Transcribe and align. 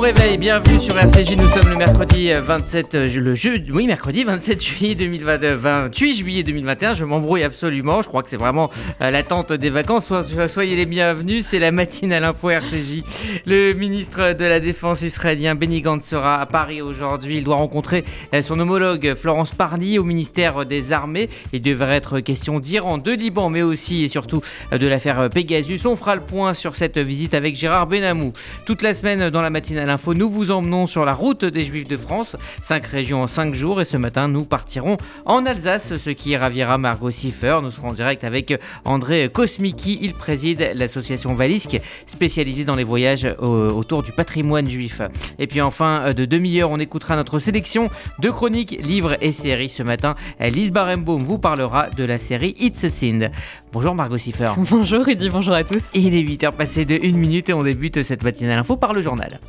réveil, 0.00 0.38
bienvenue 0.38 0.80
sur 0.80 0.96
RCJ. 0.96 1.36
Nous 1.36 1.48
sommes 1.48 1.68
le 1.68 1.76
mercredi 1.76 2.32
27, 2.32 2.94
euh, 2.94 3.06
euh, 3.06 3.20
le 3.20 3.34
jeu, 3.34 3.54
oui, 3.70 3.86
mercredi 3.86 4.24
27 4.24 4.62
juillet 4.62 4.94
2020, 4.94 5.56
28 5.56 6.14
juillet 6.14 6.42
2021. 6.42 6.94
Je 6.94 7.04
m'embrouille 7.04 7.42
absolument. 7.42 8.00
Je 8.00 8.08
crois 8.08 8.22
que 8.22 8.30
c'est 8.30 8.38
vraiment 8.38 8.70
euh, 9.02 9.10
l'attente 9.10 9.52
des 9.52 9.68
vacances. 9.68 10.10
soyez 10.48 10.74
les 10.74 10.86
bienvenus. 10.86 11.44
C'est 11.44 11.58
la 11.58 11.70
matinale 11.70 12.24
à 12.24 12.28
l'info 12.28 12.48
RCJ. 12.48 13.02
Le 13.44 13.74
ministre 13.74 14.32
de 14.32 14.44
la 14.44 14.58
Défense 14.58 15.02
israélien 15.02 15.54
Benny 15.54 15.82
Gantz 15.82 16.06
sera 16.06 16.40
à 16.40 16.46
Paris 16.46 16.80
aujourd'hui. 16.80 17.36
Il 17.38 17.44
doit 17.44 17.56
rencontrer 17.56 18.04
son 18.40 18.58
homologue 18.58 19.14
Florence 19.14 19.54
Parly 19.54 19.98
au 19.98 20.04
ministère 20.04 20.64
des 20.64 20.92
Armées. 20.92 21.28
Il 21.52 21.60
devrait 21.60 21.96
être 21.96 22.20
question 22.20 22.58
d'Iran, 22.58 22.96
de 22.96 23.12
Liban, 23.12 23.50
mais 23.50 23.62
aussi 23.62 24.04
et 24.04 24.08
surtout 24.08 24.40
de 24.72 24.86
l'affaire 24.86 25.28
Pegasus. 25.28 25.80
On 25.84 25.96
fera 25.96 26.14
le 26.14 26.22
point 26.22 26.54
sur 26.54 26.74
cette 26.74 26.98
visite 26.98 27.34
avec 27.34 27.54
Gérard 27.54 27.86
Benamou. 27.86 28.32
Toute 28.64 28.80
la 28.80 28.94
semaine 28.94 29.28
dans 29.28 29.42
la 29.42 29.50
matinale 29.50 29.89
info, 29.90 30.14
nous 30.14 30.30
vous 30.30 30.50
emmenons 30.50 30.86
sur 30.86 31.04
la 31.04 31.12
route 31.12 31.44
des 31.44 31.62
Juifs 31.62 31.86
de 31.86 31.96
France, 31.96 32.36
5 32.62 32.86
régions 32.86 33.22
en 33.22 33.26
5 33.26 33.54
jours 33.54 33.80
et 33.80 33.84
ce 33.84 33.96
matin 33.96 34.28
nous 34.28 34.44
partirons 34.44 34.96
en 35.26 35.44
Alsace, 35.44 35.96
ce 35.96 36.10
qui 36.10 36.36
ravira 36.36 36.78
Margot 36.78 37.10
Siffer. 37.10 37.58
Nous 37.62 37.70
serons 37.70 37.88
en 37.88 37.92
direct 37.92 38.24
avec 38.24 38.58
André 38.84 39.28
Kosmiki, 39.32 39.98
il 40.00 40.14
préside 40.14 40.72
l'association 40.74 41.34
Valisque 41.34 41.78
spécialisée 42.06 42.64
dans 42.64 42.76
les 42.76 42.84
voyages 42.84 43.28
autour 43.40 44.02
du 44.02 44.12
patrimoine 44.12 44.66
juif. 44.66 45.02
Et 45.38 45.46
puis 45.46 45.60
enfin, 45.60 46.12
de 46.12 46.24
demi-heure, 46.24 46.70
on 46.70 46.78
écoutera 46.78 47.16
notre 47.16 47.38
sélection 47.38 47.90
de 48.20 48.30
chroniques, 48.30 48.78
livres 48.80 49.16
et 49.20 49.32
séries. 49.32 49.68
Ce 49.68 49.82
matin, 49.82 50.14
Lise 50.40 50.72
Barenbaum 50.72 51.22
vous 51.22 51.38
parlera 51.38 51.90
de 51.90 52.04
la 52.04 52.18
série 52.18 52.54
It's 52.58 52.84
a 52.84 52.88
Sin. 52.88 53.30
Bonjour 53.72 53.94
Margot 53.94 54.18
Siffer. 54.18 54.52
Bonjour 54.70 55.04
Rudy, 55.04 55.28
bonjour 55.28 55.54
à 55.54 55.64
tous. 55.64 55.90
Il 55.94 56.14
est 56.14 56.22
8h 56.22 56.52
passé 56.52 56.84
de 56.84 56.94
1 56.94 57.12
minute 57.16 57.48
et 57.48 57.52
on 57.52 57.62
débute 57.62 58.02
cette 58.02 58.24
matinale 58.24 58.58
info 58.58 58.76
par 58.76 58.92
le 58.92 59.02
journal. 59.02 59.40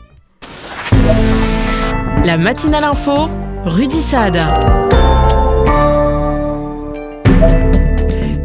La 2.24 2.38
matinale 2.38 2.84
info, 2.84 3.30
Rudy 3.66 4.00
Saad. 4.00 4.38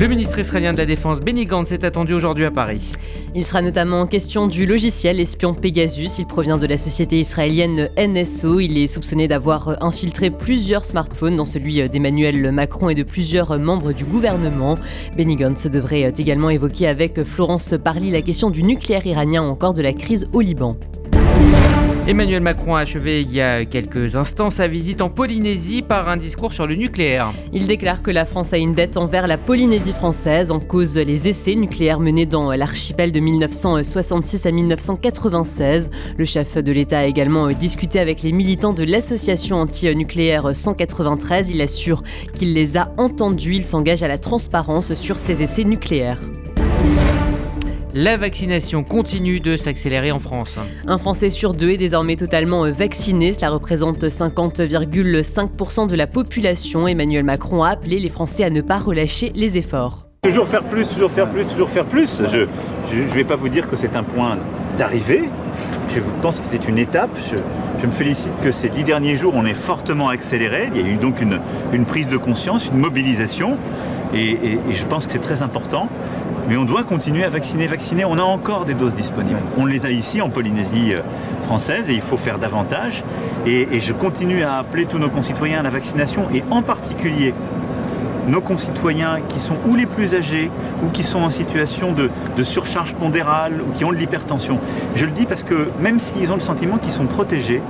Le 0.01 0.07
ministre 0.07 0.39
israélien 0.39 0.73
de 0.73 0.79
la 0.79 0.87
Défense 0.87 1.21
Benny 1.21 1.45
Gantz 1.45 1.73
est 1.73 1.85
attendu 1.85 2.15
aujourd'hui 2.15 2.47
à 2.47 2.51
Paris. 2.51 2.93
Il 3.35 3.45
sera 3.45 3.61
notamment 3.61 4.07
question 4.07 4.47
du 4.47 4.65
logiciel 4.65 5.21
espion 5.21 5.53
Pegasus. 5.53 6.19
Il 6.19 6.27
provient 6.27 6.57
de 6.57 6.67
la 6.67 6.79
société 6.79 7.21
israélienne 7.21 7.91
NSO. 7.99 8.61
Il 8.61 8.79
est 8.79 8.87
soupçonné 8.87 9.29
d'avoir 9.29 9.77
infiltré 9.85 10.31
plusieurs 10.31 10.87
smartphones, 10.87 11.37
dans 11.37 11.45
celui 11.45 11.87
d'Emmanuel 11.91 12.51
Macron 12.53 12.89
et 12.89 12.95
de 12.95 13.03
plusieurs 13.03 13.59
membres 13.59 13.93
du 13.93 14.07
gouvernement. 14.07 14.77
Benny 15.19 15.37
Gantz 15.37 15.67
devrait 15.67 16.15
également 16.17 16.49
évoquer 16.49 16.89
avec 16.89 17.23
Florence 17.25 17.75
Parly 17.85 18.11
la 18.11 18.23
question 18.23 18.49
du 18.49 18.63
nucléaire 18.63 19.07
iranien 19.07 19.43
ou 19.43 19.51
encore 19.51 19.75
de 19.75 19.83
la 19.83 19.93
crise 19.93 20.27
au 20.33 20.41
Liban. 20.41 20.79
Emmanuel 22.09 22.41
Macron 22.41 22.77
a 22.77 22.83
achevé 22.83 23.23
il 23.23 23.33
y 23.33 23.41
a 23.41 23.65
quelques 23.65 24.15
instants 24.15 24.51
sa 24.51 24.69
visite 24.69 25.03
en 25.03 25.09
Polynésie 25.09 25.83
par 25.83 26.09
un 26.09 26.17
discours 26.17 26.53
sur 26.53 26.69
le 26.69 26.77
nucléaire. 26.77 27.33
Il 27.53 27.67
déclare 27.67 28.01
que 28.01 28.13
la 28.13 28.25
France 28.25 28.53
a 28.53 28.59
une 28.59 28.75
dette 28.75 28.97
envers 28.97 29.27
la 29.27 29.37
Polynésie 29.37 29.93
française 29.93 30.53
en 30.53 30.61
cause 30.61 30.97
les 30.97 31.27
essais 31.27 31.57
nucléaires 31.57 31.99
menés 31.99 32.25
dans 32.25 32.53
l'archipel 32.53 33.11
de 33.11 33.19
1966 33.19 34.47
à 34.47 34.53
1996. 34.53 35.91
Le 36.17 36.25
chef 36.25 36.57
de 36.57 36.71
l'État 36.71 37.01
a 37.01 37.07
également 37.07 37.51
discuté 37.51 37.99
avec 37.99 38.23
les 38.23 38.31
militants 38.31 38.73
de 38.73 38.85
l'association 38.85 39.57
anti-nucléaire 39.57 40.55
193. 40.55 41.51
Il 41.51 41.61
assure 41.61 42.05
qu'il 42.39 42.55
les 42.55 42.77
a 42.77 42.93
entendus. 42.99 43.57
Il 43.57 43.67
s'engage 43.67 44.05
à 44.05 44.09
la 44.09 44.19
transparence 44.19 44.95
sur 44.95 45.19
ces 45.19 45.43
essais 45.43 45.65
nucléaires. 45.65 46.21
La 47.99 48.19
vaccination 48.19 48.85
continue 48.85 49.41
de 49.41 49.57
s'accélérer 49.57 50.13
en 50.13 50.19
France. 50.19 50.59
Un 50.87 50.99
Français 50.99 51.31
sur 51.31 51.55
deux 51.55 51.71
est 51.71 51.77
désormais 51.79 52.17
totalement 52.17 52.71
vacciné. 52.71 53.33
Cela 53.33 53.49
représente 53.49 54.05
50,5% 54.05 55.89
de 55.89 55.97
la 55.97 56.07
population. 56.07 56.87
Emmanuel 56.87 57.25
Macron 57.25 57.63
a 57.63 57.71
appelé 57.71 57.99
les 57.99 58.11
Français 58.11 58.45
à 58.45 58.51
ne 58.51 58.61
pas 58.61 58.77
relâcher 58.77 59.33
les 59.35 59.57
efforts. 59.57 60.09
Toujours 60.21 60.47
faire 60.47 60.63
plus, 60.63 60.87
toujours 60.87 61.11
faire 61.11 61.27
plus, 61.27 61.47
toujours 61.47 61.71
faire 61.71 61.87
plus. 61.87 62.21
Je 62.31 62.97
ne 62.97 63.07
vais 63.07 63.25
pas 63.25 63.37
vous 63.37 63.49
dire 63.49 63.67
que 63.67 63.77
c'est 63.77 63.97
un 63.97 64.03
point 64.03 64.37
d'arrivée. 64.77 65.31
Je 65.89 66.01
pense 66.21 66.41
que 66.41 66.45
c'est 66.51 66.69
une 66.69 66.77
étape. 66.77 67.17
Je, 67.31 67.87
me 67.87 67.93
félicite 67.93 68.33
que 68.43 68.53
ces 68.53 68.69
dix 68.69 68.85
derniers 68.85 69.17
jours, 69.17 69.33
on 69.35 69.47
est 69.47 69.55
fortement 69.55 70.11
accéléré. 70.11 70.69
Il 70.75 70.83
y 70.83 70.85
a 70.85 70.87
eu 70.87 70.97
donc 70.97 71.23
une, 71.23 71.87
prise 71.87 72.09
de 72.09 72.19
conscience, 72.19 72.69
une 72.69 72.79
mobilisation. 72.79 73.57
et 74.13 74.59
je 74.71 74.85
pense 74.85 75.07
que 75.07 75.13
c'est 75.13 75.19
très 75.19 75.41
important. 75.41 75.89
Mais 76.49 76.57
on 76.57 76.65
doit 76.65 76.85
continuer 76.85 77.25
à 77.25 77.31
vacciner, 77.31 77.67
vacciner. 77.67 78.05
On 78.05 78.19
a 78.19 78.23
encore 78.23 78.67
des 78.67 78.75
doses 78.75 78.95
disponibles. 78.95 79.41
On 79.57 79.67
les 79.67 79.85
a 79.85 79.91
ici 79.91 80.23
en 80.23 80.31
Polynésie 80.31 80.95
euh, 80.95 81.01
française 81.43 81.91
et 81.91 81.95
il 81.95 82.01
faut 82.01 82.17
faire 82.17 82.39
davantage. 82.39 83.03
Et, 83.47 83.81
je 83.81 83.93
continue 83.93 84.43
à 84.43 84.59
appeler 84.59 84.87
tous 84.87 84.99
nos 84.99 85.11
concitoyens 85.11 85.61
à 85.61 85.63
la 85.63 85.71
vaccination 85.71 86.29
et 86.33 86.45
en 86.51 86.63
particulier 86.63 87.35
nos 88.29 88.41
concitoyens 88.41 89.21
qui 89.29 89.39
sont 89.39 89.57
ou 89.69 89.77
les 89.77 89.87
plus 89.87 90.15
âgés 90.15 90.51
ou 90.85 90.89
qui 90.91 91.03
sont 91.03 91.21
en 91.21 91.31
situation 91.31 91.93
de, 91.93 92.11
de 92.37 92.43
surcharge 92.43 92.95
pondérale 92.95 93.61
ou 93.63 93.73
qui 93.77 93.85
ont 93.85 93.93
de 93.93 93.97
l'hypertension. 93.97 94.59
Je 94.95 95.05
le 95.05 95.13
dis 95.13 95.27
parce 95.27 95.43
que 95.43 95.69
même 95.81 96.01
s'ils 96.01 96.31
ont 96.33 96.37
le 96.37 96.41
sentiment 96.41 96.79
qu'ils 96.79 96.93
sont 96.93 97.07
protégés, 97.07 97.63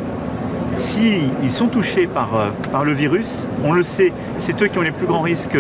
S'ils 0.78 1.50
sont 1.50 1.68
touchés 1.68 2.06
par, 2.06 2.34
euh, 2.34 2.50
par 2.70 2.84
le 2.84 2.92
virus, 2.92 3.48
on 3.64 3.72
le 3.72 3.82
sait, 3.82 4.12
c'est 4.38 4.60
eux 4.62 4.68
qui 4.68 4.78
ont 4.78 4.82
les 4.82 4.90
plus 4.90 5.06
grands 5.06 5.22
risques 5.22 5.58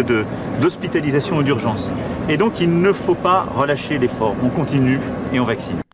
d'hospitalisation 0.60 1.38
ou 1.38 1.42
d'urgence. 1.42 1.92
Et 2.28 2.36
donc 2.36 2.60
il 2.60 2.80
ne 2.80 2.92
faut 2.92 3.14
pas 3.14 3.46
relâcher 3.56 3.98
l'effort. 3.98 4.34
On 4.42 4.48
continue 4.48 5.00
et 5.32 5.40
on 5.40 5.44
vaccine. 5.44 5.85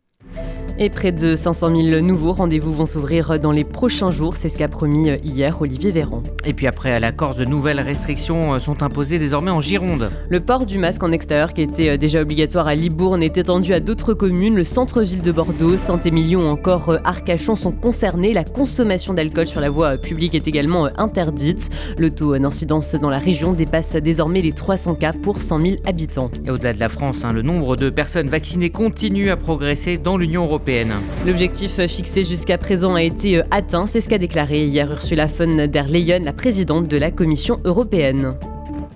Et 0.85 0.91
près 0.91 1.13
de 1.13 1.37
500 1.37 1.77
000 1.91 2.01
nouveaux 2.01 2.33
rendez-vous 2.33 2.75
vont 2.75 2.87
s'ouvrir 2.87 3.39
dans 3.39 3.53
les 3.53 3.63
prochains 3.63 4.11
jours, 4.11 4.37
c'est 4.37 4.49
ce 4.49 4.59
qu'a 4.59 4.67
promis 4.67 5.11
euh, 5.11 5.17
hier 5.23 5.63
Olivier 5.63 5.93
Véran. 5.93 6.25
Et 6.45 6.55
puis 6.55 6.67
après, 6.67 6.91
à 6.91 6.99
la 6.99 7.13
Corse, 7.13 7.37
de 7.37 7.45
nouvelles 7.45 7.79
restrictions 7.79 8.55
euh, 8.55 8.59
sont 8.59 8.83
imposées 8.83 9.21
désormais 9.21 9.53
en 9.53 9.61
Gironde. 9.61 10.11
Le 10.29 10.41
port 10.41 10.67
du 10.67 10.79
masque 10.79 11.05
en 11.05 11.13
extérieur, 11.13 11.55
qui 11.55 11.63
était 11.63 11.91
euh, 11.91 11.97
déjà 11.97 12.21
obligatoire 12.21 12.67
à 12.67 12.75
Libourne, 12.75 13.23
est 13.23 13.39
étendu 13.39 13.73
à 13.75 13.79
d'autres 13.79 14.13
communes. 14.13 14.57
Le 14.57 14.65
centre-ville 14.65 15.23
de 15.23 15.31
Bordeaux, 15.31 15.77
Saint-Émilion 15.77 16.51
encore 16.51 16.99
Arcachon 17.05 17.55
sont 17.55 17.71
concernés. 17.71 18.33
La 18.33 18.43
consommation 18.43 19.15
d'alcool 19.15 19.47
sur 19.47 19.61
la 19.61 19.71
voie 19.71 19.99
publique 19.99 20.35
est 20.35 20.49
également 20.49 20.89
interdite. 20.97 21.71
Le 21.97 22.11
taux 22.11 22.37
d'incidence 22.37 22.97
dans 22.97 23.11
la 23.11 23.19
région 23.19 23.53
dépasse 23.53 23.95
désormais 23.95 24.43
les 24.43 24.53
300 24.53 24.97
cas 24.97 25.13
pour 25.13 25.43
100 25.43 25.61
000 25.61 25.77
habitants. 25.87 26.33
Et 26.45 26.51
au-delà 26.51 26.73
de 26.73 26.81
la 26.81 26.89
France, 26.89 27.23
hein, 27.23 27.33
le 27.33 27.43
nombre 27.43 27.77
de 27.77 27.89
personnes 27.89 28.29
vaccinées 28.29 28.71
continue 28.71 29.31
à 29.31 29.37
progresser 29.37 29.97
dans 29.97 30.17
l'Union 30.17 30.43
européenne. 30.43 30.72
L'objectif 31.27 31.87
fixé 31.87 32.23
jusqu'à 32.23 32.57
présent 32.57 32.95
a 32.95 33.03
été 33.03 33.39
euh, 33.39 33.43
atteint, 33.51 33.87
c'est 33.87 34.01
ce 34.01 34.09
qu'a 34.09 34.17
déclaré 34.17 34.65
hier 34.65 34.91
Ursula 34.91 35.27
von 35.27 35.67
der 35.67 35.87
Leyen, 35.87 36.21
la 36.21 36.33
présidente 36.33 36.89
de 36.89 36.97
la 36.97 37.11
Commission 37.11 37.59
européenne 37.65 38.33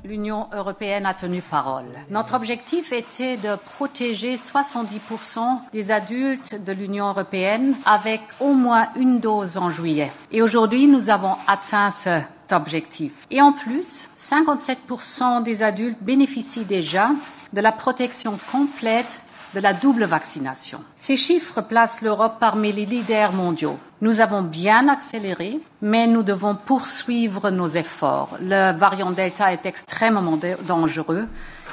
l'Union 0.04 0.47
européenne 0.53 1.04
a 1.04 1.14
tenu 1.14 1.42
parole. 1.42 1.84
Notre 2.10 2.34
objectif 2.34 2.92
était 2.92 3.37
de 3.37 3.56
protéger 3.76 4.37
70% 4.37 5.41
des 5.72 5.91
adultes 5.91 6.54
de 6.64 6.72
l'Union 6.72 7.09
européenne 7.09 7.75
avec 7.84 8.20
au 8.41 8.53
moins 8.53 8.88
une 8.97 9.19
dose 9.19 9.58
en 9.58 9.70
juillet. 9.70 10.10
Et 10.32 10.43
aujourd'hui, 10.43 10.87
nous 10.87 11.10
avons 11.10 11.34
atteint 11.47 11.91
cet 11.91 12.25
objectif. 12.53 13.12
Et 13.31 13.43
en 13.43 13.53
plus, 13.53 14.08
57% 14.16 15.43
des 15.43 15.62
adultes 15.62 15.98
bénéficient 16.00 16.64
déjà 16.64 17.10
de 17.53 17.60
la 17.60 17.72
protection 17.72 18.38
complète 18.50 19.20
de 19.54 19.60
la 19.60 19.72
double 19.72 20.04
vaccination. 20.04 20.80
Ces 20.96 21.16
chiffres 21.16 21.60
placent 21.60 22.02
l'Europe 22.02 22.36
parmi 22.40 22.72
les 22.72 22.86
leaders 22.86 23.32
mondiaux. 23.32 23.78
Nous 24.00 24.20
avons 24.20 24.42
bien 24.42 24.88
accéléré, 24.88 25.60
mais 25.80 26.06
nous 26.06 26.22
devons 26.22 26.54
poursuivre 26.54 27.50
nos 27.50 27.68
efforts. 27.68 28.36
Le 28.40 28.76
variant 28.76 29.10
Delta 29.10 29.52
est 29.52 29.66
extrêmement 29.66 30.38
dangereux 30.66 31.26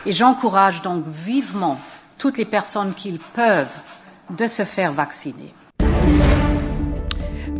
et 0.05 0.11
j'encourage 0.11 0.81
donc 0.81 1.03
vivement 1.07 1.77
toutes 2.17 2.37
les 2.37 2.45
personnes 2.45 2.93
qui 2.93 3.19
peuvent 3.33 3.67
de 4.29 4.47
se 4.47 4.63
faire 4.63 4.93
vacciner. 4.93 5.53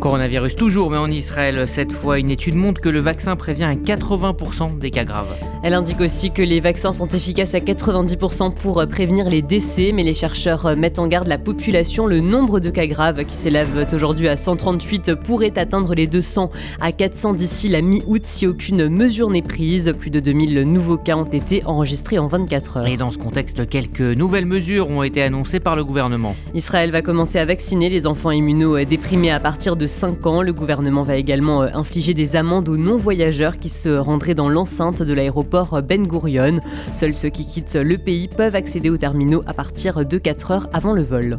Coronavirus 0.04 0.54
toujours, 0.54 0.90
mais 0.90 0.98
en 0.98 1.10
Israël, 1.10 1.66
cette 1.66 1.90
fois, 1.90 2.18
une 2.18 2.28
étude 2.28 2.56
montre 2.56 2.82
que 2.82 2.90
le 2.90 3.00
vaccin 3.00 3.36
prévient 3.36 3.64
à 3.64 3.72
80% 3.72 4.78
des 4.78 4.90
cas 4.90 5.04
graves. 5.04 5.34
Elle 5.62 5.72
indique 5.72 6.02
aussi 6.02 6.30
que 6.30 6.42
les 6.42 6.60
vaccins 6.60 6.92
sont 6.92 7.08
efficaces 7.08 7.54
à 7.54 7.58
90% 7.58 8.52
pour 8.52 8.86
prévenir 8.86 9.30
les 9.30 9.40
décès, 9.40 9.92
mais 9.94 10.02
les 10.02 10.12
chercheurs 10.12 10.76
mettent 10.76 10.98
en 10.98 11.06
garde 11.06 11.26
la 11.26 11.38
population. 11.38 12.06
Le 12.06 12.20
nombre 12.20 12.60
de 12.60 12.68
cas 12.68 12.86
graves, 12.86 13.24
qui 13.24 13.34
s'élève 13.34 13.86
aujourd'hui 13.94 14.28
à 14.28 14.36
138, 14.36 15.14
pourrait 15.14 15.58
atteindre 15.58 15.94
les 15.94 16.06
200 16.06 16.50
à 16.82 16.92
400 16.92 17.32
d'ici 17.32 17.70
la 17.70 17.80
mi-août 17.80 18.24
si 18.26 18.46
aucune 18.46 18.90
mesure 18.90 19.30
n'est 19.30 19.40
prise. 19.40 19.90
Plus 19.98 20.10
de 20.10 20.20
2000 20.20 20.64
nouveaux 20.64 20.98
cas 20.98 21.16
ont 21.16 21.24
été 21.24 21.64
enregistrés 21.64 22.18
en 22.18 22.26
24 22.26 22.76
heures. 22.76 22.86
Et 22.86 22.98
dans 22.98 23.10
ce 23.10 23.16
contexte, 23.16 23.66
quelques 23.70 24.02
nouvelles 24.02 24.44
mesures 24.44 24.90
ont 24.90 25.02
été 25.02 25.22
annoncées 25.22 25.60
par 25.60 25.76
le 25.76 25.82
gouvernement. 25.82 26.36
Israël 26.54 26.90
va 26.90 27.00
commencer 27.00 27.38
à 27.38 27.46
vacciner 27.46 27.88
les 27.88 28.06
enfants 28.06 28.32
immunodéprimés 28.32 29.30
à 29.30 29.40
partir 29.40 29.76
de 29.76 29.86
5 29.94 30.26
ans. 30.26 30.42
Le 30.42 30.52
gouvernement 30.52 31.04
va 31.04 31.16
également 31.16 31.62
euh, 31.62 31.68
infliger 31.72 32.14
des 32.14 32.34
amendes 32.34 32.68
aux 32.68 32.76
non-voyageurs 32.76 33.58
qui 33.58 33.68
se 33.68 33.88
rendraient 33.88 34.34
dans 34.34 34.48
l'enceinte 34.48 35.02
de 35.02 35.12
l'aéroport 35.12 35.80
Ben 35.82 36.06
Gurion. 36.06 36.58
Seuls 36.92 37.14
ceux 37.14 37.30
qui 37.30 37.46
quittent 37.46 37.76
le 37.76 37.96
pays 37.96 38.28
peuvent 38.28 38.56
accéder 38.56 38.90
aux 38.90 38.96
terminaux 38.96 39.42
à 39.46 39.54
partir 39.54 40.04
de 40.04 40.18
4 40.18 40.50
heures 40.50 40.68
avant 40.72 40.92
le 40.92 41.02
vol. 41.02 41.38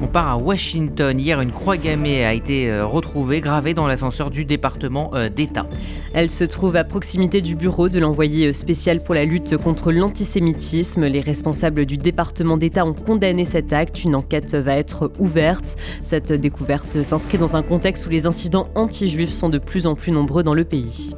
On 0.00 0.06
part 0.06 0.28
à 0.28 0.36
Washington. 0.36 1.18
Hier, 1.18 1.40
une 1.40 1.50
croix 1.50 1.76
gammée 1.76 2.24
a 2.24 2.32
été 2.32 2.70
euh, 2.70 2.86
retrouvée, 2.86 3.40
gravée 3.40 3.74
dans 3.74 3.88
l'ascenseur 3.88 4.30
du 4.30 4.44
département 4.44 5.10
euh, 5.14 5.28
d'État. 5.28 5.66
Elle 6.14 6.30
se 6.30 6.44
trouve 6.44 6.76
à 6.76 6.84
proximité 6.84 7.40
du 7.40 7.56
bureau 7.56 7.88
de 7.88 7.98
l'envoyé 7.98 8.52
spécial 8.52 9.02
pour 9.02 9.16
la 9.16 9.24
lutte 9.24 9.56
contre 9.56 9.90
l'antisémitisme. 9.90 11.06
Les 11.06 11.20
responsables 11.20 11.84
du 11.84 11.96
département 11.96 12.56
d'État 12.56 12.84
ont 12.84 12.94
condamné 12.94 13.44
cet 13.44 13.72
acte. 13.72 14.04
Une 14.04 14.14
enquête 14.14 14.54
va 14.54 14.76
être 14.76 15.10
ouverte. 15.18 15.76
Cette 16.04 16.32
découverte 16.32 17.02
s'inscrit 17.02 17.38
dans 17.38 17.56
un 17.56 17.62
contexte 17.62 18.06
où 18.06 18.10
les 18.10 18.26
incidents 18.26 18.68
anti-juifs 18.76 19.32
sont 19.32 19.48
de 19.48 19.58
plus 19.58 19.86
en 19.86 19.96
plus 19.96 20.12
nombreux 20.12 20.44
dans 20.44 20.54
le 20.54 20.64
pays. 20.64 21.14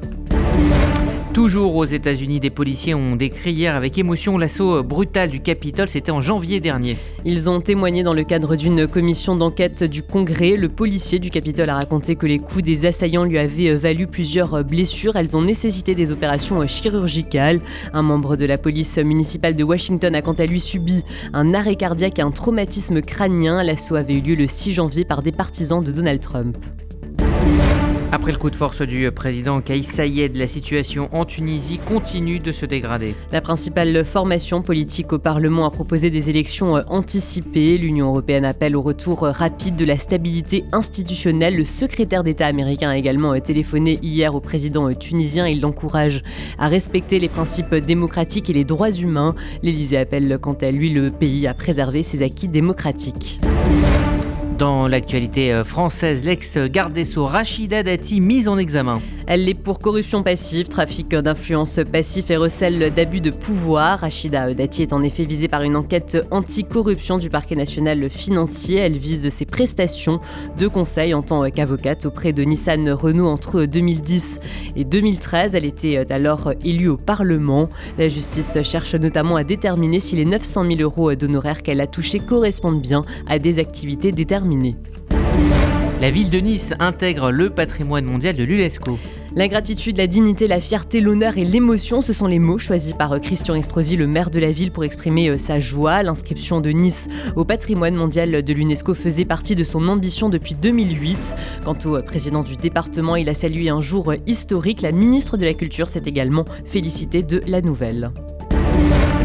Toujours 1.32 1.77
aux 1.77 1.85
États-Unis, 1.85 2.41
des 2.41 2.50
policiers 2.50 2.93
ont 2.93 3.15
décrit 3.15 3.53
hier 3.53 3.77
avec 3.77 3.97
émotion 3.97 4.37
l'assaut 4.37 4.82
brutal 4.82 5.31
du 5.31 5.41
Capitole. 5.41 5.88
C'était 5.88 6.11
en 6.11 6.21
janvier 6.21 6.59
dernier. 6.59 6.97
Ils 7.25 7.49
ont 7.49 7.61
témoigné 7.61 8.03
dans 8.03 8.15
le 8.15 8.25
cadre 8.25 8.56
d'une 8.56 8.88
commission 8.88 9.37
d'enquête 9.37 9.85
du 9.85 10.03
Congrès. 10.03 10.56
Le 10.56 10.69
policier 10.69 11.21
du 11.21 11.31
Capitole 11.31 11.71
a 11.71 11.77
raconté 11.77 12.17
que 12.17 12.27
les 12.27 12.41
coups 12.41 12.65
des 12.65 12.85
assaillants 12.85 13.23
lui 13.23 13.38
avaient 13.38 13.73
valu 13.77 14.09
plusieurs 14.09 14.65
blessures. 14.65 15.15
Elles 15.15 15.37
ont 15.37 15.43
nécessité 15.43 15.94
des 15.94 16.11
opérations 16.11 16.67
chirurgicales. 16.67 17.61
Un 17.93 18.03
membre 18.03 18.35
de 18.35 18.47
la 18.47 18.59
police 18.59 18.99
municipale 18.99 19.55
de 19.55 19.62
Washington 19.62 20.17
a 20.17 20.23
quant 20.23 20.33
à 20.33 20.47
lui 20.47 20.59
subi 20.59 21.05
un 21.33 21.55
arrêt 21.55 21.76
cardiaque 21.76 22.19
et 22.19 22.23
un 22.23 22.33
traumatisme 22.33 23.03
crânien. 23.03 23.62
L'assaut 23.62 23.94
avait 23.94 24.15
eu 24.15 24.21
lieu 24.21 24.35
le 24.35 24.49
6 24.49 24.73
janvier 24.73 25.05
par 25.05 25.23
des 25.23 25.33
partisans 25.33 25.83
de 25.83 25.93
Donald 25.93 26.21
Trump. 26.21 26.59
Après 28.12 28.33
le 28.33 28.39
coup 28.39 28.51
de 28.51 28.57
force 28.57 28.83
du 28.83 29.09
président 29.12 29.61
Kais 29.61 29.85
Sayed, 29.85 30.37
la 30.37 30.49
situation 30.49 31.09
en 31.12 31.25
Tunisie 31.25 31.79
continue 31.79 32.41
de 32.41 32.51
se 32.51 32.67
dégrader. 32.67 33.15
La 33.31 33.41
principale 33.41 34.05
formation 34.05 34.62
politique 34.62 35.12
au 35.12 35.21
Parlement 35.21 35.65
a 35.65 35.71
proposé 35.71 36.11
des 36.11 36.29
élections 36.29 36.83
anticipées. 36.89 37.79
L'Union 37.79 38.09
européenne 38.09 38.45
appelle 38.45 38.75
au 38.75 38.83
retour 38.83 39.21
rapide 39.21 39.77
de 39.77 39.85
la 39.85 39.97
stabilité 39.97 40.65
institutionnelle. 40.73 41.57
Le 41.57 41.65
secrétaire 41.65 42.25
d'État 42.25 42.47
américain 42.47 42.91
a 42.91 42.97
également 42.97 43.39
téléphoné 43.39 44.01
hier 44.03 44.35
au 44.35 44.41
président 44.41 44.93
tunisien. 44.93 45.47
Il 45.47 45.61
l'encourage 45.61 46.25
à 46.59 46.67
respecter 46.67 47.21
les 47.21 47.29
principes 47.29 47.77
démocratiques 47.77 48.51
et 48.51 48.55
les 48.55 48.65
droits 48.65 48.91
humains. 48.91 49.37
L'Élysée 49.62 49.99
appelle 49.99 50.37
quant 50.41 50.57
à 50.61 50.73
lui 50.73 50.91
le 50.93 51.12
pays 51.12 51.47
à 51.47 51.55
préserver 51.55 52.03
ses 52.03 52.25
acquis 52.25 52.49
démocratiques. 52.49 53.39
Dans 54.61 54.89
l'actualité 54.89 55.55
euh, 55.55 55.65
française, 55.65 56.23
l'ex-garde 56.23 56.93
des 56.93 57.07
Sceaux 57.07 57.25
Rachida 57.25 57.83
Dati 57.83 58.21
mise 58.21 58.47
en 58.47 58.59
examen. 58.59 59.01
Elle 59.27 59.45
l'est 59.45 59.55
pour 59.55 59.79
corruption 59.79 60.23
passive, 60.23 60.69
trafic 60.69 61.09
d'influence 61.09 61.81
passif 61.91 62.31
et 62.31 62.37
recel 62.37 62.93
d'abus 62.95 63.23
de 63.23 63.31
pouvoir. 63.31 64.01
Rachida 64.01 64.53
Dati 64.53 64.83
est 64.83 64.93
en 64.93 65.01
effet 65.01 65.25
visée 65.25 65.49
par 65.49 65.62
une 65.62 65.77
enquête 65.77 66.19
anticorruption 66.31 67.17
du 67.17 67.31
parquet 67.31 67.55
national 67.55 68.11
financier. 68.11 68.77
Elle 68.77 68.99
vise 68.99 69.31
ses 69.31 69.47
prestations 69.47 70.21
de 70.59 70.69
conseil 70.69 71.15
en 71.15 71.23
tant 71.23 71.49
qu'avocate 71.49 72.05
auprès 72.05 72.35
de 72.35 72.43
Nissan 72.43 72.91
Renault 72.91 73.29
entre 73.29 73.65
2010 73.65 74.41
et 74.77 74.85
2013. 74.85 75.55
Elle 75.55 75.65
était 75.65 76.05
alors 76.12 76.53
élue 76.62 76.89
au 76.89 76.99
Parlement. 76.99 77.71
La 77.97 78.09
justice 78.09 78.61
cherche 78.62 78.95
notamment 78.95 79.37
à 79.37 79.45
déterminer 79.45 80.01
si 80.01 80.17
les 80.17 80.27
900 80.27 80.67
000 80.71 80.81
euros 80.83 81.15
d'honoraires 81.15 81.62
qu'elle 81.62 81.81
a 81.81 81.87
touchés 81.87 82.21
correspondent 82.21 82.83
bien 82.83 83.05
à 83.27 83.39
des 83.39 83.59
activités 83.59 84.12
déterminées. 84.12 84.50
La 86.00 86.11
ville 86.11 86.31
de 86.31 86.38
Nice 86.38 86.73
intègre 86.79 87.31
le 87.31 87.50
patrimoine 87.50 88.05
mondial 88.05 88.35
de 88.35 88.43
l'UNESCO. 88.43 88.99
La 89.37 89.47
gratitude, 89.47 89.97
la 89.97 90.08
dignité, 90.08 90.49
la 90.49 90.61
fierté, 90.61 91.00
l'honneur 91.00 91.38
et 91.38 91.44
l'émotion, 91.44 92.00
ce 92.00 92.12
sont 92.12 92.26
les 92.26 92.41
mots 92.41 92.58
choisis 92.58 92.94
par 92.94 93.12
euh, 93.12 93.19
Christian 93.19 93.55
Estrosi, 93.55 93.97
le 93.97 94.08
maire 94.08 94.31
de 94.31 94.41
la 94.41 94.50
ville, 94.50 94.73
pour 94.73 94.82
exprimer 94.82 95.29
euh, 95.29 95.38
sa 95.38 95.61
joie. 95.61 96.02
L'inscription 96.02 96.61
de 96.61 96.70
Nice 96.70 97.06
au 97.37 97.44
patrimoine 97.44 97.94
mondial 97.94 98.43
de 98.43 98.52
l'UNESCO 98.52 98.94
faisait 98.94 99.25
partie 99.25 99.55
de 99.55 99.62
son 99.62 99.87
ambition 99.87 100.31
depuis 100.31 100.55
2008. 100.55 101.37
Quant 101.64 101.79
au 101.85 101.97
euh, 101.97 102.02
président 102.02 102.43
du 102.43 102.56
département, 102.56 103.14
il 103.14 103.29
a 103.29 103.35
salué 103.35 103.69
un 103.69 103.81
jour 103.81 104.12
historique. 104.26 104.82
La 104.82 104.91
ministre 104.91 105.37
de 105.37 105.44
la 105.44 105.55
Culture 105.55 105.88
s'est 105.88 106.02
également 106.06 106.44
félicitée 106.64 107.23
de 107.23 107.41
la 107.47 107.61
nouvelle. 107.61 108.11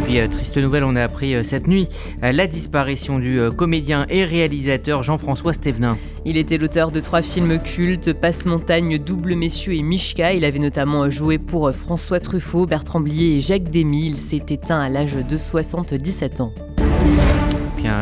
Puis, 0.07 0.19
triste 0.30 0.57
nouvelle, 0.57 0.84
on 0.84 0.96
a 0.96 1.04
appris 1.04 1.44
cette 1.44 1.68
nuit 1.68 1.88
la 2.22 2.48
disparition 2.48 3.18
du 3.18 3.40
comédien 3.57 4.06
et 4.10 4.24
réalisateur 4.24 5.02
Jean-François 5.02 5.54
Stévenin. 5.54 5.98
Il 6.25 6.38
était 6.38 6.57
l'auteur 6.57 6.92
de 6.92 7.00
trois 7.00 7.22
films 7.22 7.60
cultes, 7.60 8.13
Passe-Montagne, 8.13 9.00
Double 9.00 9.36
Messieurs 9.36 9.74
et 9.74 9.81
Mishka. 9.81 10.34
Il 10.34 10.46
avait 10.46 10.60
notamment 10.60 11.10
joué 11.10 11.38
pour 11.40 11.72
François 11.72 12.19
Truffaut, 12.19 12.66
Bertrand 12.66 13.00
Blier 13.00 13.38
et 13.38 13.40
Jacques 13.40 13.72
Demy. 13.72 14.07
Il 14.07 14.18
s'est 14.18 14.46
éteint 14.50 14.80
à 14.80 14.90
l'âge 14.90 15.16
de 15.16 15.38
77 15.38 16.42
ans. 16.42 16.54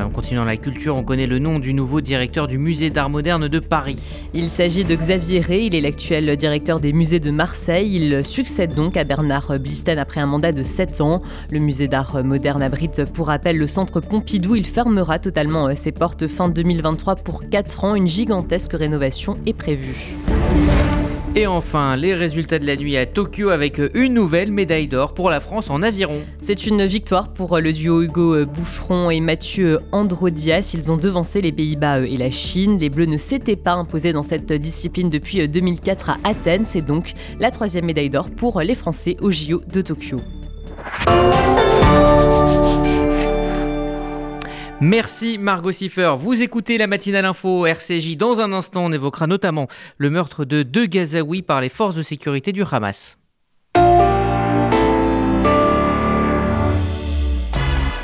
En 0.01 0.09
continuant 0.09 0.43
la 0.43 0.57
culture, 0.57 0.95
on 0.95 1.03
connaît 1.03 1.27
le 1.27 1.39
nom 1.39 1.59
du 1.59 1.73
nouveau 1.73 2.01
directeur 2.01 2.47
du 2.47 2.57
musée 2.57 2.89
d'art 2.89 3.09
moderne 3.09 3.47
de 3.47 3.59
Paris. 3.59 3.99
Il 4.33 4.49
s'agit 4.49 4.83
de 4.83 4.95
Xavier 4.95 5.41
Ray, 5.41 5.67
il 5.67 5.75
est 5.75 5.81
l'actuel 5.81 6.35
directeur 6.35 6.79
des 6.79 6.93
musées 6.93 7.19
de 7.19 7.31
Marseille. 7.31 7.95
Il 7.95 8.25
succède 8.25 8.73
donc 8.73 8.97
à 8.97 9.03
Bernard 9.03 9.59
Bliston 9.59 9.97
après 9.97 10.21
un 10.21 10.25
mandat 10.25 10.51
de 10.51 10.63
7 10.63 11.01
ans. 11.01 11.21
Le 11.51 11.59
musée 11.59 11.87
d'art 11.87 12.23
moderne 12.23 12.63
abrite 12.63 13.11
pour 13.13 13.27
rappel 13.27 13.57
le 13.57 13.67
centre 13.67 13.99
Pompidou. 13.99 14.55
Il 14.55 14.65
fermera 14.65 15.19
totalement 15.19 15.75
ses 15.75 15.91
portes 15.91 16.27
fin 16.27 16.49
2023 16.49 17.15
pour 17.17 17.49
4 17.49 17.83
ans. 17.83 17.95
Une 17.95 18.07
gigantesque 18.07 18.73
rénovation 18.73 19.35
est 19.45 19.53
prévue. 19.53 20.15
Et 21.35 21.47
enfin, 21.47 21.95
les 21.95 22.13
résultats 22.13 22.59
de 22.59 22.67
la 22.67 22.75
nuit 22.75 22.95
à 22.95 23.07
Tokyo 23.07 23.49
avec 23.49 23.81
une 23.95 24.13
nouvelle 24.13 24.51
médaille 24.51 24.87
d'or 24.87 25.15
pour 25.15 25.31
la 25.31 25.39
France 25.39 25.71
en 25.71 25.81
aviron. 25.81 26.21
C'est 26.43 26.67
une 26.67 26.85
victoire 26.85 27.33
pour 27.33 27.59
le 27.59 27.73
duo 27.73 28.03
Hugo 28.03 28.45
Boucheron 28.45 29.09
et 29.09 29.19
Mathieu 29.19 29.79
Androdias. 29.91 30.73
Ils 30.75 30.91
ont 30.91 30.97
devancé 30.97 31.41
les 31.41 31.51
Pays-Bas 31.51 32.01
et 32.01 32.17
la 32.17 32.29
Chine. 32.29 32.77
Les 32.77 32.89
Bleus 32.89 33.05
ne 33.05 33.17
s'étaient 33.17 33.55
pas 33.55 33.73
imposés 33.73 34.13
dans 34.13 34.21
cette 34.21 34.53
discipline 34.53 35.09
depuis 35.09 35.47
2004 35.47 36.11
à 36.11 36.17
Athènes. 36.23 36.65
C'est 36.65 36.85
donc 36.85 37.13
la 37.39 37.49
troisième 37.49 37.85
médaille 37.85 38.11
d'or 38.11 38.29
pour 38.29 38.61
les 38.61 38.75
Français 38.75 39.17
au 39.19 39.31
JO 39.31 39.59
de 39.73 39.81
Tokyo. 39.81 40.17
Merci 44.85 45.37
Margot 45.37 45.71
Siffer. 45.71 46.15
Vous 46.19 46.41
écoutez 46.41 46.77
la 46.77 46.87
matinale 46.87 47.23
info 47.23 47.65
RCJ. 47.65 48.17
Dans 48.17 48.41
un 48.41 48.51
instant, 48.51 48.83
on 48.83 48.91
évoquera 48.91 49.27
notamment 49.27 49.69
le 49.97 50.09
meurtre 50.09 50.43
de 50.43 50.61
deux 50.61 50.87
Gazaouis 50.87 51.41
par 51.41 51.61
les 51.61 51.69
forces 51.69 51.95
de 51.95 52.03
sécurité 52.03 52.51
du 52.51 52.63
Hamas. 52.69 53.17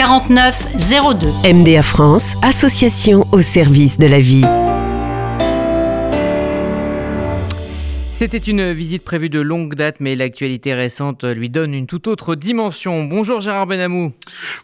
49 0.00 0.56
02. 1.44 1.52
MDA 1.52 1.82
France, 1.82 2.34
association 2.40 3.26
au 3.32 3.42
service 3.42 3.98
de 3.98 4.06
la 4.06 4.18
vie. 4.18 4.46
C'était 8.14 8.38
une 8.38 8.72
visite 8.72 9.04
prévue 9.04 9.28
de 9.28 9.40
longue 9.40 9.74
date, 9.74 9.96
mais 10.00 10.16
l'actualité 10.16 10.72
récente 10.72 11.24
lui 11.24 11.50
donne 11.50 11.74
une 11.74 11.86
toute 11.86 12.06
autre 12.06 12.34
dimension. 12.34 13.04
Bonjour 13.04 13.42
Gérard 13.42 13.66
Benamou. 13.66 14.14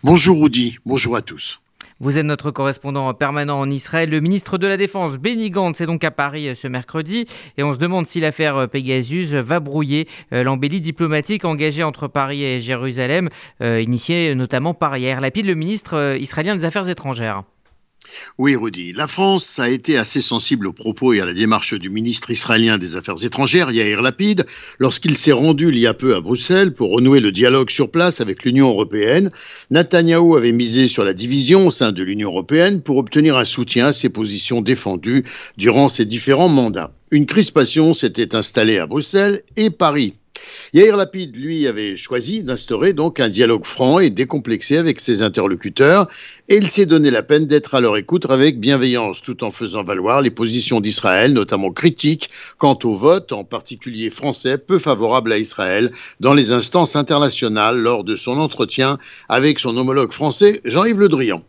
Bonjour 0.02 0.40
Audi, 0.40 0.78
bonjour 0.86 1.16
à 1.16 1.20
tous. 1.20 1.60
Vous 1.98 2.18
êtes 2.18 2.26
notre 2.26 2.50
correspondant 2.50 3.14
permanent 3.14 3.58
en 3.58 3.70
Israël. 3.70 4.10
Le 4.10 4.20
ministre 4.20 4.58
de 4.58 4.66
la 4.66 4.76
Défense, 4.76 5.16
Benny 5.16 5.48
Gantz, 5.48 5.80
est 5.80 5.86
donc 5.86 6.04
à 6.04 6.10
Paris 6.10 6.54
ce 6.54 6.68
mercredi 6.68 7.24
et 7.56 7.62
on 7.62 7.72
se 7.72 7.78
demande 7.78 8.06
si 8.06 8.20
l'affaire 8.20 8.68
Pegasus 8.68 9.34
va 9.34 9.60
brouiller 9.60 10.06
euh, 10.34 10.42
l'embellie 10.42 10.82
diplomatique 10.82 11.46
engagée 11.46 11.82
entre 11.82 12.06
Paris 12.06 12.44
et 12.44 12.60
Jérusalem, 12.60 13.30
euh, 13.62 13.80
initiée 13.80 14.34
notamment 14.34 14.74
par 14.74 14.98
Yair 14.98 15.22
Lapid, 15.22 15.46
le 15.46 15.54
ministre 15.54 15.96
euh, 15.96 16.18
israélien 16.18 16.54
des 16.54 16.66
Affaires 16.66 16.86
étrangères. 16.86 17.44
Oui, 18.38 18.56
Rudy. 18.56 18.92
La 18.92 19.06
France 19.06 19.58
a 19.58 19.70
été 19.70 19.96
assez 19.96 20.20
sensible 20.20 20.66
aux 20.66 20.72
propos 20.72 21.12
et 21.12 21.20
à 21.20 21.24
la 21.24 21.34
démarche 21.34 21.74
du 21.74 21.90
ministre 21.90 22.30
israélien 22.30 22.78
des 22.78 22.96
Affaires 22.96 23.24
étrangères, 23.24 23.70
Yair 23.70 24.02
Lapid, 24.02 24.46
lorsqu'il 24.78 25.16
s'est 25.16 25.32
rendu 25.32 25.68
il 25.68 25.78
y 25.78 25.86
a 25.86 25.94
peu 25.94 26.14
à 26.14 26.20
Bruxelles 26.20 26.74
pour 26.74 26.90
renouer 26.92 27.20
le 27.20 27.32
dialogue 27.32 27.70
sur 27.70 27.90
place 27.90 28.20
avec 28.20 28.44
l'Union 28.44 28.68
européenne. 28.68 29.30
Netanyahou 29.70 30.36
avait 30.36 30.52
misé 30.52 30.86
sur 30.86 31.04
la 31.04 31.14
division 31.14 31.68
au 31.68 31.70
sein 31.70 31.92
de 31.92 32.02
l'Union 32.02 32.30
européenne 32.30 32.82
pour 32.82 32.98
obtenir 32.98 33.36
un 33.36 33.44
soutien 33.44 33.86
à 33.86 33.92
ses 33.92 34.08
positions 34.08 34.60
défendues 34.60 35.24
durant 35.56 35.88
ses 35.88 36.04
différents 36.04 36.48
mandats. 36.48 36.92
Une 37.10 37.26
crispation 37.26 37.94
s'était 37.94 38.34
installée 38.34 38.78
à 38.78 38.86
Bruxelles 38.86 39.42
et 39.56 39.70
Paris 39.70 40.14
Yair 40.72 40.96
Lapid, 40.96 41.36
lui, 41.36 41.66
avait 41.66 41.96
choisi 41.96 42.42
d'instaurer 42.42 42.92
donc 42.92 43.20
un 43.20 43.28
dialogue 43.28 43.64
franc 43.64 43.98
et 43.98 44.10
décomplexé 44.10 44.76
avec 44.76 45.00
ses 45.00 45.22
interlocuteurs, 45.22 46.08
et 46.48 46.56
il 46.56 46.68
s'est 46.70 46.86
donné 46.86 47.10
la 47.10 47.22
peine 47.22 47.46
d'être 47.46 47.74
à 47.74 47.80
leur 47.80 47.96
écoute 47.96 48.26
avec 48.28 48.60
bienveillance, 48.60 49.22
tout 49.22 49.44
en 49.44 49.50
faisant 49.50 49.84
valoir 49.84 50.22
les 50.22 50.30
positions 50.30 50.80
d'Israël, 50.80 51.32
notamment 51.32 51.70
critiques 51.70 52.30
quant 52.58 52.78
au 52.84 52.94
vote, 52.94 53.32
en 53.32 53.44
particulier 53.44 54.10
français, 54.10 54.58
peu 54.58 54.78
favorable 54.78 55.32
à 55.32 55.38
Israël, 55.38 55.92
dans 56.20 56.34
les 56.34 56.52
instances 56.52 56.96
internationales 56.96 57.78
lors 57.78 58.04
de 58.04 58.16
son 58.16 58.38
entretien 58.38 58.98
avec 59.28 59.58
son 59.58 59.76
homologue 59.76 60.12
français, 60.12 60.60
Jean-Yves 60.64 61.00
Le 61.00 61.08
Drian. 61.08 61.42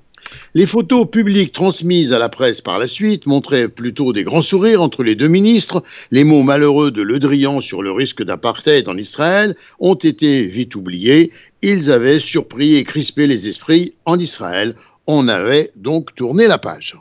Les 0.54 0.66
photos 0.66 1.10
publiques 1.10 1.52
transmises 1.52 2.14
à 2.14 2.20
la 2.20 2.30
presse 2.30 2.62
par 2.62 2.80
la 2.80 2.88
suite 2.88 3.26
montraient 3.28 3.70
plutôt 3.70 4.14
des 4.14 4.24
grands 4.24 4.42
sourires 4.42 4.82
entre 4.82 5.04
les 5.04 5.16
deux 5.16 5.28
ministres. 5.28 5.84
Les 6.12 6.24
mots 6.24 6.44
malheureux 6.44 6.92
de 6.92 7.02
Le 7.02 7.20
Drian 7.20 7.60
sur 7.60 7.82
le 7.82 7.92
risque 7.92 8.24
d'apartheid 8.24 8.88
en 8.88 8.98
Israël 8.98 9.56
ont 9.80 9.96
été 9.96 10.44
vite 10.44 10.76
oubliés. 10.76 11.32
Ils 11.62 11.92
avaient 11.92 12.20
surpris 12.20 12.76
et 12.76 12.84
crispé 12.84 13.28
les 13.28 13.48
esprits 13.48 13.94
en 14.06 14.18
Israël. 14.20 14.76
On 15.06 15.28
avait 15.28 15.72
donc 15.76 16.16
tourné 16.16 16.48
la 16.48 16.58
page. 16.58 16.98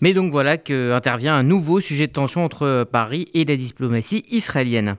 Mais 0.00 0.12
donc 0.12 0.30
voilà 0.30 0.56
qu'intervient 0.56 1.34
un 1.34 1.42
nouveau 1.42 1.80
sujet 1.80 2.06
de 2.06 2.12
tension 2.12 2.44
entre 2.44 2.86
Paris 2.90 3.28
et 3.34 3.44
la 3.44 3.56
diplomatie 3.56 4.24
israélienne. 4.30 4.96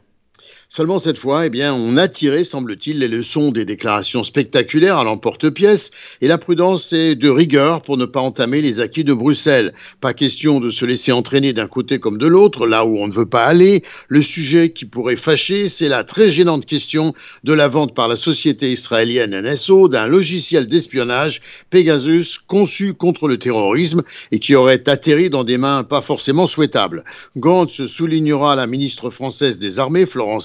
Seulement 0.72 1.00
cette 1.00 1.18
fois, 1.18 1.48
eh 1.48 1.50
bien, 1.50 1.74
on 1.74 1.98
a 1.98 2.08
tiré, 2.08 2.44
semble-t-il, 2.44 3.00
les 3.00 3.08
leçons 3.08 3.52
des 3.52 3.66
déclarations 3.66 4.24
spectaculaires 4.24 4.98
à 4.98 5.04
l'emporte-pièce 5.04 5.90
et 6.22 6.28
la 6.28 6.38
prudence 6.38 6.94
est 6.94 7.16
de 7.16 7.28
rigueur 7.28 7.82
pour 7.82 7.98
ne 7.98 8.06
pas 8.06 8.20
entamer 8.20 8.62
les 8.62 8.80
acquis 8.80 9.04
de 9.04 9.14
Bruxelles. 9.14 9.74
Pas 10.00 10.14
question 10.14 10.60
de 10.60 10.70
se 10.70 10.86
laisser 10.86 11.12
entraîner 11.12 11.54
d'un 11.54 11.68
côté 11.68 12.00
comme 12.00 12.20
de 12.20 12.28
l'autre, 12.28 12.68
là 12.68 12.86
où 12.86 12.98
on 12.98 13.08
ne 13.08 13.14
veut 13.14 13.26
pas 13.26 13.46
aller. 13.46 13.84
Le 14.10 14.22
sujet 14.22 14.70
qui 14.70 14.86
pourrait 14.86 15.16
fâcher, 15.16 15.70
c'est 15.70 15.90
la 15.90 16.04
très 16.04 16.30
gênante 16.30 16.68
question 16.68 17.14
de 17.44 17.54
la 17.54 17.68
vente 17.68 17.96
par 17.96 18.08
la 18.08 18.16
société 18.16 18.72
israélienne 18.72 19.42
NSO 19.42 19.88
d'un 19.88 20.06
logiciel 20.06 20.68
d'espionnage 20.68 21.42
Pegasus 21.72 22.38
conçu 22.46 22.94
contre 22.94 23.28
le 23.28 23.40
terrorisme 23.40 24.04
et 24.32 24.38
qui 24.38 24.54
aurait 24.54 24.88
atterri 24.88 25.32
dans 25.32 25.44
des 25.44 25.58
mains 25.58 25.84
pas 25.84 26.02
forcément 26.02 26.46
souhaitables. 26.46 27.04
Gantz 27.38 27.86
soulignera 27.88 28.56
la 28.56 28.68
ministre 28.68 29.10
française 29.10 29.58
des 29.58 29.80
Armées, 29.80 30.06
Florence 30.06 30.39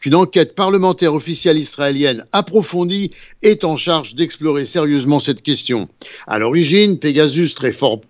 qu'une 0.00 0.14
enquête 0.14 0.54
parlementaire 0.54 1.14
officielle 1.14 1.58
israélienne 1.58 2.24
approfondie 2.32 3.10
est 3.42 3.64
en 3.64 3.76
charge 3.76 4.14
d'explorer 4.14 4.64
sérieusement 4.64 5.18
cette 5.18 5.42
question. 5.42 5.88
À 6.26 6.38
l'origine, 6.38 6.98
Pegasus, 6.98 7.54
très 7.54 7.72
fort, 7.72 8.00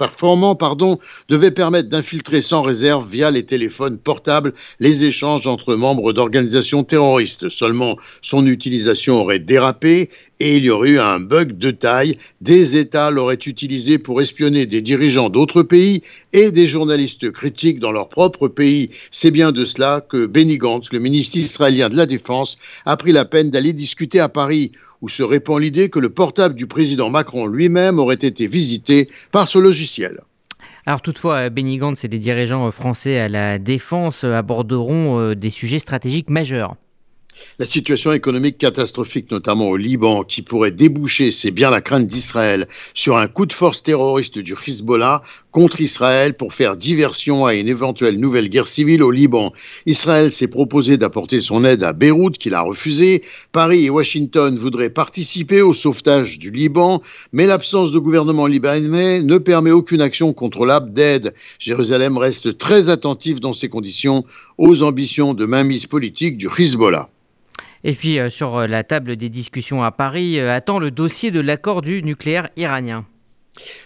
performant 0.00 0.54
pardon, 0.54 0.98
devait 1.28 1.50
permettre 1.50 1.90
d'infiltrer 1.90 2.40
sans 2.40 2.62
réserve 2.62 3.06
via 3.06 3.30
les 3.30 3.44
téléphones 3.44 3.98
portables 3.98 4.54
les 4.78 5.04
échanges 5.04 5.46
entre 5.46 5.74
membres 5.74 6.14
d'organisations 6.14 6.84
terroristes. 6.84 7.50
Seulement, 7.50 7.98
son 8.22 8.46
utilisation 8.46 9.20
aurait 9.20 9.40
dérapé 9.40 10.08
et 10.40 10.56
il 10.56 10.64
y 10.64 10.70
aurait 10.70 10.92
eu 10.92 10.98
un 10.98 11.20
bug 11.20 11.58
de 11.58 11.70
taille. 11.70 12.16
Des 12.40 12.78
États 12.78 13.10
l'auraient 13.10 13.34
utilisé 13.44 13.98
pour 13.98 14.22
espionner 14.22 14.64
des 14.64 14.80
dirigeants 14.80 15.28
d'autres 15.28 15.62
pays 15.62 16.02
et 16.32 16.50
des 16.50 16.66
journalistes 16.66 17.30
critiques 17.30 17.78
dans 17.78 17.92
leur 17.92 18.08
propre 18.08 18.48
pays. 18.48 18.88
C'est 19.10 19.30
bien 19.30 19.52
de 19.52 19.66
cela 19.66 20.02
que 20.08 20.24
Benny 20.24 20.56
Gantz, 20.56 20.94
le 20.94 20.98
ministre 20.98 21.36
israélien 21.36 21.90
de 21.90 21.96
la 21.96 22.06
Défense, 22.06 22.56
a 22.86 22.96
pris 22.96 23.12
la 23.12 23.26
peine 23.26 23.50
d'aller 23.50 23.74
discuter 23.74 24.18
à 24.18 24.30
Paris 24.30 24.72
où 25.02 25.08
se 25.08 25.22
répand 25.22 25.60
l'idée 25.60 25.88
que 25.88 25.98
le 25.98 26.10
portable 26.10 26.54
du 26.54 26.66
président 26.66 27.10
Macron 27.10 27.46
lui-même 27.46 27.98
aurait 27.98 28.14
été 28.14 28.46
visité 28.46 29.08
par 29.32 29.48
ce 29.48 29.58
logiciel. 29.58 30.20
Alors 30.86 31.02
toutefois, 31.02 31.50
Benny 31.50 31.78
Gantz 31.78 32.04
et 32.04 32.08
des 32.08 32.18
dirigeants 32.18 32.70
français 32.70 33.18
à 33.18 33.28
la 33.28 33.58
défense 33.58 34.24
aborderont 34.24 35.18
euh, 35.18 35.34
des 35.34 35.50
sujets 35.50 35.78
stratégiques 35.78 36.30
majeurs. 36.30 36.76
La 37.58 37.66
situation 37.66 38.12
économique 38.12 38.58
catastrophique, 38.58 39.30
notamment 39.30 39.68
au 39.68 39.76
Liban, 39.76 40.24
qui 40.24 40.42
pourrait 40.42 40.70
déboucher, 40.70 41.30
c'est 41.30 41.50
bien 41.50 41.70
la 41.70 41.80
crainte 41.80 42.06
d'Israël, 42.06 42.68
sur 42.94 43.16
un 43.16 43.28
coup 43.28 43.46
de 43.46 43.52
force 43.52 43.82
terroriste 43.82 44.38
du 44.38 44.54
Hezbollah 44.54 45.22
contre 45.50 45.80
Israël 45.80 46.34
pour 46.34 46.54
faire 46.54 46.76
diversion 46.76 47.46
à 47.46 47.54
une 47.54 47.68
éventuelle 47.68 48.18
nouvelle 48.18 48.48
guerre 48.48 48.66
civile 48.66 49.02
au 49.02 49.10
Liban. 49.10 49.52
Israël 49.86 50.32
s'est 50.32 50.48
proposé 50.48 50.96
d'apporter 50.96 51.38
son 51.38 51.64
aide 51.64 51.84
à 51.84 51.92
Beyrouth, 51.92 52.38
qu'il 52.38 52.54
a 52.54 52.60
refusé. 52.60 53.22
Paris 53.52 53.86
et 53.86 53.90
Washington 53.90 54.56
voudraient 54.56 54.90
participer 54.90 55.62
au 55.62 55.72
sauvetage 55.72 56.38
du 56.38 56.50
Liban, 56.50 57.02
mais 57.32 57.46
l'absence 57.46 57.92
de 57.92 57.98
gouvernement 57.98 58.46
libanais 58.46 59.22
ne 59.22 59.38
permet 59.38 59.70
aucune 59.70 60.00
action 60.00 60.32
contrôlable 60.32 60.92
d'aide. 60.92 61.34
Jérusalem 61.58 62.18
reste 62.18 62.58
très 62.58 62.88
attentive 62.88 63.40
dans 63.40 63.52
ces 63.52 63.68
conditions 63.68 64.24
aux 64.58 64.82
ambitions 64.82 65.34
de 65.34 65.46
mainmise 65.46 65.86
politique 65.86 66.36
du 66.36 66.48
Hezbollah. 66.58 67.08
Et 67.82 67.92
puis 67.92 68.18
euh, 68.18 68.28
sur 68.28 68.58
euh, 68.58 68.66
la 68.66 68.84
table 68.84 69.16
des 69.16 69.28
discussions 69.28 69.82
à 69.82 69.90
Paris 69.90 70.38
euh, 70.38 70.54
attend 70.54 70.78
le 70.78 70.90
dossier 70.90 71.30
de 71.30 71.40
l'accord 71.40 71.80
du 71.80 72.02
nucléaire 72.02 72.50
iranien. 72.56 73.06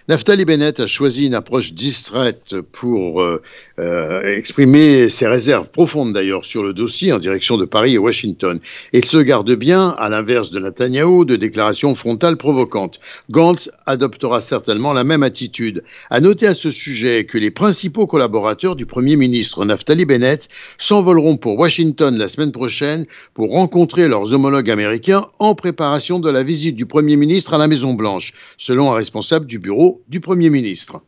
Naftali 0.09 0.45
Bennett 0.45 0.81
a 0.81 0.87
choisi 0.87 1.25
une 1.25 1.35
approche 1.35 1.73
distraite 1.73 2.57
pour 2.73 3.23
euh, 3.23 3.41
euh, 3.79 4.37
exprimer 4.37 5.09
ses 5.09 5.27
réserves 5.27 5.71
profondes 5.71 6.13
d'ailleurs 6.13 6.45
sur 6.45 6.63
le 6.63 6.75
dossier 6.75 7.13
en 7.13 7.19
direction 7.19 7.57
de 7.57 7.65
Paris 7.65 7.95
et 7.95 7.99
Washington. 7.99 8.61
Il 8.93 9.07
se 9.07 9.17
garde 9.17 9.51
bien, 9.53 9.97
à 9.99 10.11
l'inverse 10.11 10.51
de 10.51 10.61
Netanyahu, 10.61 11.25
de 11.25 11.37
déclarations 11.37 11.95
frontales 11.95 12.37
provocantes. 12.37 13.01
Gantz 13.31 13.71
adoptera 13.87 14.43
certainement 14.43 14.93
la 14.93 15.05
même 15.05 15.23
attitude. 15.23 15.83
À 16.11 16.21
noter 16.21 16.49
à 16.49 16.55
ce 16.55 16.69
sujet 16.69 17.25
que 17.25 17.39
les 17.39 17.51
principaux 17.51 18.07
collaborateurs 18.07 18.77
du 18.77 18.85
Premier 18.85 19.17
ministre 19.17 19.65
Naftali 19.65 20.05
Bennett 20.05 20.49
s'envoleront 20.77 21.39
pour 21.39 21.59
Washington 21.59 22.17
la 22.19 22.29
semaine 22.29 22.53
prochaine 22.53 23.07
pour 23.33 23.53
rencontrer 23.53 24.07
leurs 24.09 24.35
homologues 24.35 24.71
américains 24.71 25.25
en 25.39 25.55
préparation 25.55 26.21
de 26.21 26.31
la 26.31 26.43
visite 26.43 26.77
du 26.77 26.85
Premier 26.85 27.17
ministre 27.17 27.55
à 27.55 27.59
la 27.59 27.69
Maison 27.69 27.95
Blanche, 27.95 28.35
selon 28.59 28.93
un 28.93 28.95
responsable 28.95 29.47
du 29.47 29.54
bureau 29.59 30.03
du 30.09 30.21
Premier 30.21 30.51
ministre. 30.51 31.03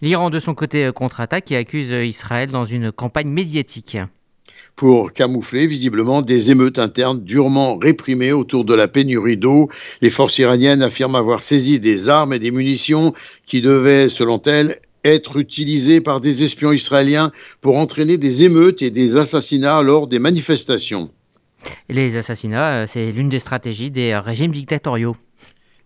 L'Iran, 0.00 0.30
de 0.30 0.38
son 0.38 0.54
côté, 0.54 0.84
euh, 0.84 0.92
contre-attaque 0.92 1.50
et 1.52 1.56
accuse 1.56 1.92
euh, 1.92 2.04
Israël 2.04 2.50
dans 2.50 2.64
une 2.64 2.92
campagne 2.92 3.28
médiatique 3.28 3.98
pour 4.74 5.12
camoufler 5.12 5.66
visiblement 5.66 6.22
des 6.22 6.50
émeutes 6.50 6.78
internes 6.78 7.24
durement 7.24 7.76
réprimées 7.78 8.32
autour 8.32 8.64
de 8.64 8.74
la 8.74 8.88
pénurie 8.88 9.36
d'eau. 9.38 9.70
Les 10.02 10.10
forces 10.10 10.38
iraniennes 10.38 10.82
affirment 10.82 11.16
avoir 11.16 11.42
saisi 11.42 11.80
des 11.80 12.08
armes 12.08 12.34
et 12.34 12.38
des 12.38 12.50
munitions 12.50 13.14
qui 13.46 13.62
devaient, 13.62 14.08
selon 14.08 14.40
elles, 14.42 14.80
être 15.04 15.36
utilisées 15.38 16.00
par 16.00 16.20
des 16.20 16.42
espions 16.42 16.72
israéliens 16.72 17.32
pour 17.60 17.78
entraîner 17.78 18.18
des 18.18 18.44
émeutes 18.44 18.82
et 18.82 18.90
des 18.90 19.16
assassinats 19.16 19.82
lors 19.82 20.06
des 20.06 20.18
manifestations. 20.18 21.10
Les 21.88 22.16
assassinats, 22.16 22.82
euh, 22.82 22.86
c'est 22.88 23.12
l'une 23.12 23.28
des 23.28 23.38
stratégies 23.38 23.90
des 23.90 24.16
régimes 24.16 24.52
dictatoriaux 24.52 25.16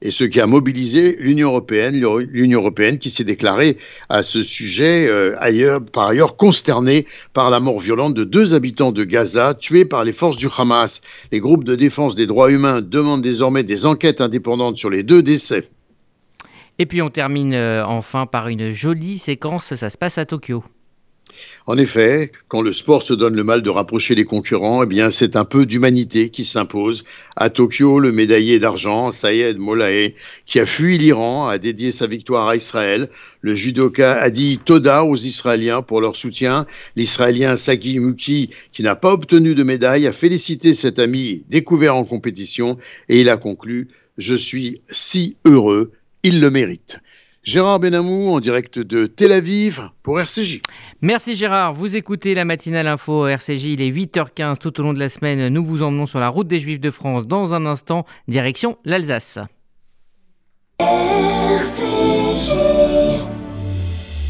et 0.03 0.11
ce 0.11 0.25
qui 0.25 0.41
a 0.41 0.47
mobilisé 0.47 1.17
l'Union 1.19 1.49
européenne, 1.49 1.95
l'Union 2.31 2.61
européenne 2.61 2.99
qui 2.99 3.11
s'est 3.11 3.25
déclarée 3.25 3.77
à 4.09 4.23
ce 4.23 4.43
sujet 4.43 5.07
euh, 5.07 5.35
ailleurs, 5.39 5.85
par 5.85 6.07
ailleurs 6.07 6.37
consternée 6.37 7.07
par 7.35 7.51
la 7.51 7.61
mort 7.61 7.81
violente 7.81 8.15
de 8.15 8.25
deux 8.25 8.55
habitants 8.55 8.93
de 8.93 9.05
Gaza 9.05 9.55
tués 9.55 9.85
par 9.85 10.05
les 10.05 10.13
forces 10.13 10.37
du 10.37 10.49
Hamas. 10.57 11.03
Les 11.33 11.41
groupes 11.41 11.65
de 11.65 11.75
défense 11.75 12.15
des 12.15 12.27
droits 12.27 12.51
humains 12.51 12.81
demandent 12.81 13.23
désormais 13.23 13.63
des 13.63 13.85
enquêtes 13.85 14.21
indépendantes 14.21 14.79
sur 14.79 14.89
les 14.89 15.03
deux 15.03 15.23
décès. 15.23 15.69
Et 16.79 16.87
puis 16.87 17.03
on 17.03 17.11
termine 17.11 17.53
euh, 17.53 17.85
enfin 17.85 18.25
par 18.25 18.49
une 18.49 18.71
jolie 18.71 19.19
séquence, 19.19 19.75
ça 19.75 19.91
se 19.91 19.99
passe 19.99 20.17
à 20.17 20.25
Tokyo. 20.25 20.65
En 21.67 21.77
effet, 21.77 22.33
quand 22.49 22.63
le 22.63 22.73
sport 22.73 23.03
se 23.03 23.15
donne 23.15 23.37
le 23.37 23.45
mal 23.45 23.63
de 23.63 23.71
rapprocher 23.71 24.15
les 24.15 24.25
concurrents, 24.25 24.83
eh 24.83 24.87
bien, 24.87 25.11
c'est 25.11 25.37
un 25.37 25.45
peu 25.45 25.67
d'humanité 25.67 26.31
qui 26.31 26.45
s'impose. 26.45 27.05
À 27.37 27.51
Tokyo, 27.51 28.01
le 28.01 28.13
médaillé 28.13 28.59
d'argent, 28.59 29.13
Sayed 29.13 29.59
Molae, 29.59 30.15
qui 30.45 30.59
a 30.59 30.67
fui 30.67 30.99
l'Iran, 30.99 31.47
a 31.47 31.59
dédié 31.59 31.91
sa 31.91 32.07
victoire 32.07 32.49
à 32.49 32.57
Israël. 32.57 33.09
Le 33.41 33.55
judoka 33.55 34.21
a 34.21 34.31
dit 34.31 34.59
Toda 34.65 35.05
aux 35.05 35.17
Israéliens 35.17 35.83
pour 35.83 36.01
leur 36.01 36.17
soutien. 36.17 36.67
L'Israélien 36.97 37.57
Sagi 37.57 37.99
Muki, 37.99 38.51
qui 38.73 38.83
n'a 38.83 38.97
pas 38.97 39.13
obtenu 39.13 39.55
de 39.55 39.63
médaille, 39.63 40.07
a 40.07 40.13
félicité 40.13 40.75
cet 40.75 40.99
ami 40.99 41.45
découvert 41.49 41.97
en 41.97 42.05
compétition 42.05 42.79
et 43.09 43.21
il 43.21 43.29
a 43.29 43.37
conclu 43.37 43.89
Je 44.19 44.35
suis 44.35 44.81
si 44.91 45.37
heureux, 45.45 45.93
il 46.23 46.41
le 46.41 46.51
mérite. 46.51 47.01
Gérard 47.43 47.81
Benamou 47.81 48.35
en 48.35 48.41
direct 48.41 48.79
de 48.79 49.07
Tel 49.07 49.33
Aviv 49.33 49.81
pour 50.03 50.21
RCJ. 50.21 50.61
Merci 51.01 51.35
Gérard, 51.35 51.73
vous 51.73 51.97
écoutez 51.97 52.35
la 52.35 52.45
matinale 52.45 52.87
info 52.87 53.27
RCJ, 53.27 53.65
il 53.65 53.81
est 53.81 53.91
8h15 53.91 54.59
tout 54.59 54.79
au 54.79 54.83
long 54.83 54.93
de 54.93 54.99
la 54.99 55.09
semaine. 55.09 55.49
Nous 55.49 55.65
vous 55.65 55.83
emmenons 55.83 56.05
sur 56.05 56.21
la 56.21 56.29
route 56.29 56.49
des 56.49 56.61
Juifs 56.61 56.81
de 56.81 56.91
France 56.91 57.27
dans 57.27 57.55
un 57.55 57.65
instant, 57.65 58.05
direction 58.29 58.77
l'Alsace. 58.85 59.39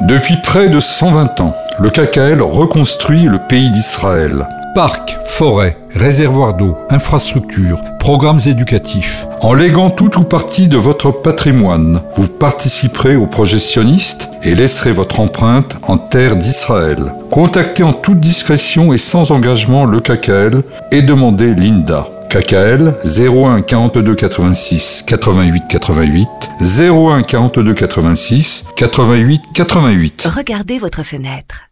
depuis 0.00 0.36
près 0.42 0.68
de 0.68 0.80
120 0.80 1.40
ans, 1.40 1.54
le 1.78 1.88
KKL 1.88 2.42
reconstruit 2.42 3.22
le 3.22 3.38
pays 3.48 3.70
d'Israël. 3.70 4.46
Parcs, 4.74 5.16
forêts, 5.24 5.76
réservoirs 5.94 6.54
d'eau, 6.54 6.76
infrastructures, 6.90 7.80
programmes 8.00 8.40
éducatifs. 8.44 9.24
En 9.40 9.54
léguant 9.54 9.90
tout 9.90 10.18
ou 10.18 10.24
partie 10.24 10.66
de 10.66 10.76
votre 10.76 11.12
patrimoine, 11.12 12.00
vous 12.16 12.26
participerez 12.26 13.14
au 13.14 13.28
projet 13.28 13.60
sioniste 13.60 14.28
et 14.42 14.56
laisserez 14.56 14.92
votre 14.92 15.20
empreinte 15.20 15.76
en 15.86 15.96
terre 15.96 16.34
d'Israël. 16.34 17.12
Contactez 17.30 17.84
en 17.84 17.92
toute 17.92 18.18
discrétion 18.18 18.92
et 18.92 18.98
sans 18.98 19.30
engagement 19.30 19.84
le 19.84 20.00
KKL 20.00 20.62
et 20.90 21.02
demandez 21.02 21.54
l'INDA. 21.54 22.08
KKL 22.30 22.94
01 23.04 23.62
42 23.62 24.14
86 24.14 25.04
88 25.06 25.62
88 25.68 26.28
01 26.60 27.22
42 27.22 27.74
86 27.74 28.64
88 28.76 29.42
88. 29.54 30.28
Regardez 30.34 30.78
votre 30.78 31.02
fenêtre. 31.04 31.68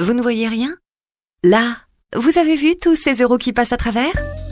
Vous 0.00 0.14
ne 0.14 0.22
voyez 0.22 0.48
rien? 0.48 0.74
Là, 1.42 1.76
vous 2.14 2.38
avez 2.38 2.56
vu 2.56 2.76
tous 2.80 2.96
ces 2.96 3.22
euros 3.22 3.38
qui 3.38 3.52
passent 3.52 3.72
à 3.72 3.76
travers? 3.76 4.12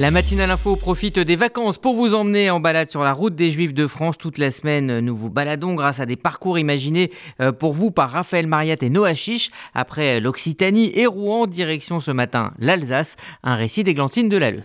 La 0.00 0.10
matinale 0.10 0.50
info 0.50 0.76
profite 0.76 1.18
des 1.18 1.36
vacances 1.36 1.76
pour 1.76 1.94
vous 1.94 2.14
emmener 2.14 2.48
en 2.48 2.58
balade 2.58 2.88
sur 2.88 3.02
la 3.02 3.12
route 3.12 3.36
des 3.36 3.50
Juifs 3.50 3.74
de 3.74 3.86
France. 3.86 4.16
Toute 4.16 4.38
la 4.38 4.50
semaine, 4.50 5.00
nous 5.00 5.14
vous 5.14 5.28
baladons 5.28 5.74
grâce 5.74 6.00
à 6.00 6.06
des 6.06 6.16
parcours 6.16 6.58
imaginés 6.58 7.12
euh, 7.42 7.52
pour 7.52 7.74
vous 7.74 7.90
par 7.90 8.10
Raphaël 8.10 8.46
Mariat 8.46 8.76
et 8.80 8.88
Noah 8.88 9.12
Chiche. 9.12 9.50
Après 9.74 10.18
l'Occitanie 10.18 10.90
et 10.94 11.04
Rouen, 11.04 11.46
direction 11.46 12.00
ce 12.00 12.12
matin 12.12 12.54
l'Alsace, 12.58 13.16
un 13.42 13.56
récit 13.56 13.84
d'Églantine 13.84 14.30
Delalleux. 14.30 14.62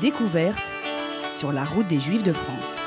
Découverte 0.00 0.74
sur 1.30 1.52
la 1.52 1.64
route 1.64 1.86
des 1.86 2.00
Juifs 2.00 2.24
de 2.24 2.32
France. 2.32 2.80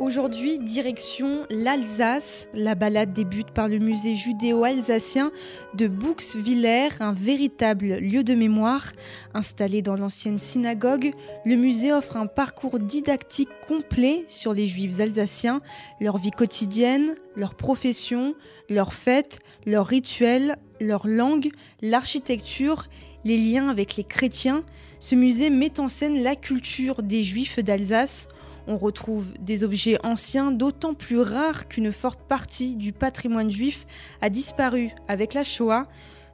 Aujourd'hui, 0.00 0.60
direction 0.60 1.44
l'Alsace. 1.50 2.48
La 2.54 2.76
balade 2.76 3.12
débute 3.12 3.50
par 3.50 3.66
le 3.66 3.80
musée 3.80 4.14
judéo-alsacien 4.14 5.32
de 5.74 5.88
Bouxwiller, 5.88 6.90
un 7.00 7.12
véritable 7.12 7.96
lieu 7.96 8.22
de 8.22 8.36
mémoire. 8.36 8.92
Installé 9.34 9.82
dans 9.82 9.96
l'ancienne 9.96 10.38
synagogue, 10.38 11.10
le 11.44 11.56
musée 11.56 11.92
offre 11.92 12.16
un 12.16 12.28
parcours 12.28 12.78
didactique 12.78 13.48
complet 13.66 14.24
sur 14.28 14.52
les 14.52 14.68
juifs 14.68 15.00
alsaciens, 15.00 15.62
leur 16.00 16.18
vie 16.18 16.30
quotidienne, 16.30 17.16
leur 17.34 17.56
profession, 17.56 18.36
leurs 18.70 18.94
fêtes, 18.94 19.40
leurs 19.66 19.86
rituels, 19.86 20.58
leur 20.80 21.08
langue, 21.08 21.50
l'architecture, 21.82 22.84
les 23.24 23.36
liens 23.36 23.68
avec 23.68 23.96
les 23.96 24.04
chrétiens. 24.04 24.62
Ce 25.00 25.16
musée 25.16 25.50
met 25.50 25.80
en 25.80 25.88
scène 25.88 26.22
la 26.22 26.36
culture 26.36 27.02
des 27.02 27.24
juifs 27.24 27.58
d'Alsace 27.58 28.28
on 28.68 28.76
retrouve 28.76 29.32
des 29.40 29.64
objets 29.64 29.98
anciens 30.04 30.52
d'autant 30.52 30.94
plus 30.94 31.18
rares 31.18 31.68
qu'une 31.68 31.90
forte 31.90 32.20
partie 32.20 32.76
du 32.76 32.92
patrimoine 32.92 33.50
juif 33.50 33.86
a 34.20 34.28
disparu 34.28 34.90
avec 35.08 35.34
la 35.34 35.42
Shoah. 35.42 35.86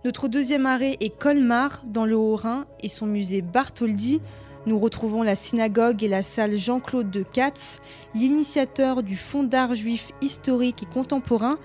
Notre 0.05 0.29
deuxième 0.29 0.67
arrêt 0.67 0.97
est 1.01 1.17
Colmar, 1.17 1.83
dans 1.87 2.05
le 2.05 2.17
Haut-Rhin, 2.17 2.67
et 2.81 2.89
son 2.89 3.07
musée 3.07 3.41
Bartholdi. 3.41 4.21
Nous 4.67 4.79
retrouvons 4.79 5.23
la 5.23 5.37
synagogue 5.37 6.03
et 6.03 6.09
la 6.09 6.23
salle 6.23 6.57
Jean-Claude 6.57 7.11
de 7.11 7.23
Katz, 7.23 7.79
l'initiateur 8.15 9.03
du 9.03 9.17
Fonds 9.17 9.45
d'art 9.45 9.75
juif 9.75 10.11
historique 10.21 10.83
et 10.83 10.93
contemporain. 10.93 11.59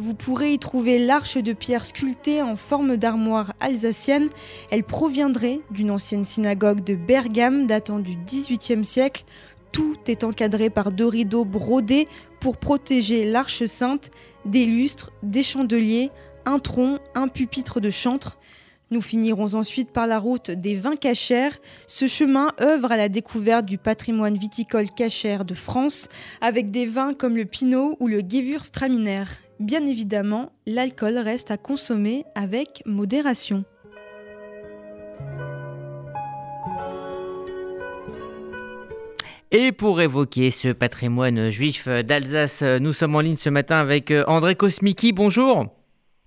Vous 0.00 0.14
pourrez 0.14 0.52
y 0.52 0.58
trouver 0.60 1.00
l'arche 1.00 1.38
de 1.38 1.52
pierre 1.52 1.84
sculptée 1.84 2.40
en 2.40 2.54
forme 2.54 2.96
d'armoire 2.96 3.52
alsacienne. 3.58 4.28
Elle 4.70 4.84
proviendrait 4.84 5.60
d'une 5.72 5.90
ancienne 5.90 6.24
synagogue 6.24 6.84
de 6.84 6.94
Bergame 6.94 7.66
datant 7.66 7.98
du 7.98 8.14
XVIIIe 8.14 8.84
siècle. 8.84 9.24
Tout 9.72 9.96
est 10.06 10.24
encadré 10.24 10.70
par 10.70 10.92
deux 10.92 11.06
rideaux 11.06 11.44
brodés 11.44 12.08
pour 12.40 12.56
protéger 12.56 13.24
l'arche 13.24 13.64
sainte, 13.66 14.10
des 14.44 14.64
lustres, 14.64 15.12
des 15.22 15.42
chandeliers, 15.42 16.10
un 16.46 16.58
tronc, 16.58 16.98
un 17.14 17.28
pupitre 17.28 17.80
de 17.80 17.90
chantre. 17.90 18.38
Nous 18.90 19.02
finirons 19.02 19.54
ensuite 19.54 19.90
par 19.90 20.06
la 20.06 20.18
route 20.18 20.50
des 20.50 20.74
vins 20.74 20.96
cachers. 20.96 21.50
Ce 21.86 22.06
chemin 22.06 22.52
œuvre 22.60 22.92
à 22.92 22.96
la 22.96 23.10
découverte 23.10 23.66
du 23.66 23.76
patrimoine 23.76 24.38
viticole 24.38 24.88
cachère 24.90 25.44
de 25.44 25.54
France, 25.54 26.08
avec 26.40 26.70
des 26.70 26.86
vins 26.86 27.12
comme 27.12 27.36
le 27.36 27.44
Pinot 27.44 27.96
ou 28.00 28.06
le 28.06 28.20
Gewürztraminer. 28.20 29.24
Bien 29.60 29.84
évidemment, 29.84 30.52
l'alcool 30.66 31.18
reste 31.18 31.50
à 31.50 31.58
consommer 31.58 32.24
avec 32.34 32.82
modération. 32.86 33.64
Et 39.50 39.72
pour 39.72 40.02
évoquer 40.02 40.50
ce 40.50 40.68
patrimoine 40.68 41.48
juif 41.48 41.88
d'Alsace, 41.88 42.62
nous 42.62 42.92
sommes 42.92 43.16
en 43.16 43.20
ligne 43.20 43.36
ce 43.36 43.48
matin 43.48 43.76
avec 43.76 44.10
euh, 44.10 44.22
André 44.26 44.54
Kosmiki. 44.56 45.12
Bonjour. 45.12 45.68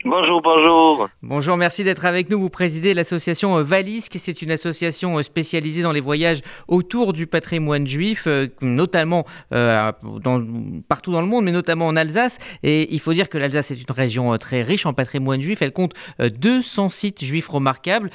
Bonjour, 0.04 0.42
bonjour. 0.42 1.08
Bonjour, 1.22 1.56
merci 1.56 1.84
d'être 1.84 2.06
avec 2.06 2.32
nous. 2.32 2.40
Vous 2.40 2.50
présidez 2.50 2.96
l'association 2.96 3.60
euh, 3.60 3.62
Valisque. 3.62 4.16
C'est 4.18 4.42
une 4.42 4.50
association 4.50 5.20
euh, 5.20 5.22
spécialisée 5.22 5.84
dans 5.84 5.92
les 5.92 6.02
voyages 6.02 6.42
autour 6.68 7.14
du 7.14 7.28
patrimoine 7.28 7.86
juif, 7.86 8.28
notamment 8.60 9.26
partout 9.52 11.12
dans 11.12 11.22
le 11.22 11.28
monde, 11.28 11.46
mais 11.46 11.52
notamment 11.52 11.86
en 11.86 11.96
Alsace. 11.96 12.40
Et 12.64 12.92
il 12.92 13.00
faut 13.00 13.14
dire 13.14 13.30
que 13.30 13.38
l'Alsace 13.38 13.70
est 13.70 13.76
une 13.76 13.96
région 13.96 14.36
très 14.40 14.64
riche 14.64 14.88
en 14.88 14.94
patrimoine 14.94 15.42
juif. 15.42 15.62
Elle 15.62 15.74
compte 15.74 15.94
200 16.18 16.90
sites 16.90 17.24
juifs 17.24 17.50
remarquables. 17.50 18.10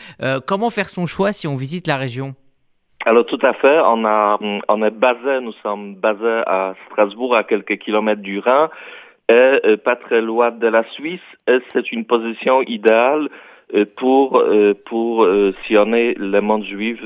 comment 0.47 0.71
faire 0.71 0.91
son 0.91 1.07
choix 1.07 1.33
si 1.33 1.47
on 1.47 1.55
visite 1.55 1.87
la 1.87 1.97
région? 1.97 2.35
Alors 3.07 3.25
tout 3.25 3.39
à 3.43 3.53
fait, 3.53 3.79
on 3.85 4.05
a 4.05 4.37
on 4.69 4.83
est 4.83 4.91
basé, 4.91 5.41
nous 5.41 5.53
sommes 5.63 5.95
basés 5.95 6.43
à 6.47 6.75
Strasbourg, 6.87 7.37
à 7.37 7.45
quelques 7.45 7.79
kilomètres 7.79 8.21
du 8.21 8.41
Rhin, 8.41 8.69
et 9.29 9.33
euh, 9.33 9.77
pas 9.77 9.95
très 9.95 10.21
loin 10.21 10.51
de 10.51 10.67
la 10.67 10.83
Suisse. 10.91 11.21
Et 11.47 11.59
c'est 11.73 11.93
une 11.93 12.05
position 12.05 12.63
idéale 12.63 13.29
euh, 13.75 13.85
pour 13.97 14.39
euh, 14.39 14.75
pour 14.87 15.25
sillonner 15.67 16.15
le 16.15 16.41
monde 16.41 16.65
juif 16.65 17.01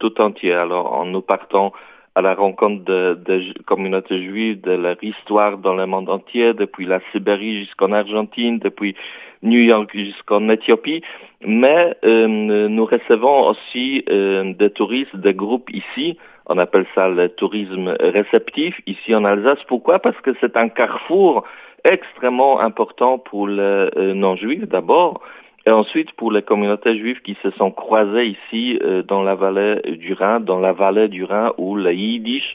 tout 0.00 0.20
entier. 0.20 0.52
Alors 0.52 1.06
nous 1.06 1.22
partant 1.22 1.72
à 2.14 2.22
la 2.22 2.34
rencontre 2.34 2.84
de, 2.84 3.18
de 3.26 3.62
communautés 3.64 4.22
juives, 4.22 4.60
de 4.60 4.72
leur 4.72 5.02
histoire 5.02 5.58
dans 5.58 5.74
le 5.74 5.86
monde 5.86 6.08
entier, 6.08 6.54
depuis 6.54 6.86
la 6.86 7.00
Sibérie 7.10 7.64
jusqu'en 7.64 7.92
Argentine, 7.92 8.58
depuis 8.58 8.94
New 9.42 9.60
York 9.60 9.90
jusqu'en 9.92 10.48
Éthiopie. 10.48 11.02
Mais 11.44 11.96
euh, 12.04 12.26
nous 12.68 12.86
recevons 12.86 13.48
aussi 13.48 14.04
euh, 14.08 14.54
des 14.54 14.70
touristes, 14.70 15.16
des 15.16 15.34
groupes 15.34 15.70
ici. 15.70 16.16
On 16.46 16.58
appelle 16.58 16.86
ça 16.94 17.08
le 17.08 17.28
tourisme 17.30 17.94
réceptif 18.00 18.80
ici 18.86 19.14
en 19.14 19.24
Alsace. 19.24 19.62
Pourquoi? 19.66 19.98
Parce 19.98 20.18
que 20.20 20.30
c'est 20.40 20.56
un 20.56 20.68
carrefour 20.68 21.44
extrêmement 21.84 22.60
important 22.60 23.18
pour 23.18 23.46
les 23.46 23.60
euh, 23.96 24.14
non-juifs 24.14 24.66
d'abord, 24.68 25.20
et 25.66 25.70
ensuite 25.70 26.12
pour 26.12 26.30
les 26.32 26.42
communautés 26.42 26.96
juives 26.98 27.20
qui 27.22 27.36
se 27.42 27.50
sont 27.52 27.70
croisées 27.70 28.26
ici 28.26 28.78
euh, 28.82 29.02
dans 29.02 29.22
la 29.22 29.34
vallée 29.34 29.80
du 29.96 30.12
Rhin, 30.12 30.40
dans 30.40 30.60
la 30.60 30.72
vallée 30.72 31.08
du 31.08 31.24
Rhin 31.24 31.52
où 31.58 31.76
le 31.76 31.92
yiddish, 31.92 32.54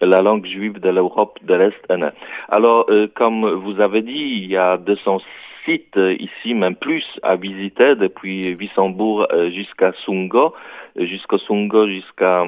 la 0.00 0.20
langue 0.22 0.46
juive 0.46 0.80
de 0.80 0.88
l'Europe 0.90 1.38
de 1.42 1.54
l'Est 1.54 1.76
est 1.88 1.96
née. 1.96 2.10
Alors, 2.48 2.86
euh, 2.88 3.08
comme 3.14 3.48
vous 3.48 3.80
avez 3.80 4.02
dit, 4.02 4.12
il 4.12 4.46
y 4.46 4.56
a 4.56 4.76
200 4.76 5.18
sites 5.64 5.98
ici, 6.18 6.54
même 6.54 6.76
plus, 6.76 7.04
à 7.22 7.36
visiter 7.36 7.94
depuis 7.96 8.54
Wissembourg 8.54 9.26
jusqu'à 9.50 9.92
Sungo, 10.04 10.54
jusqu'au 10.96 11.38
Sungo 11.38 11.86
jusqu'à 11.86 12.46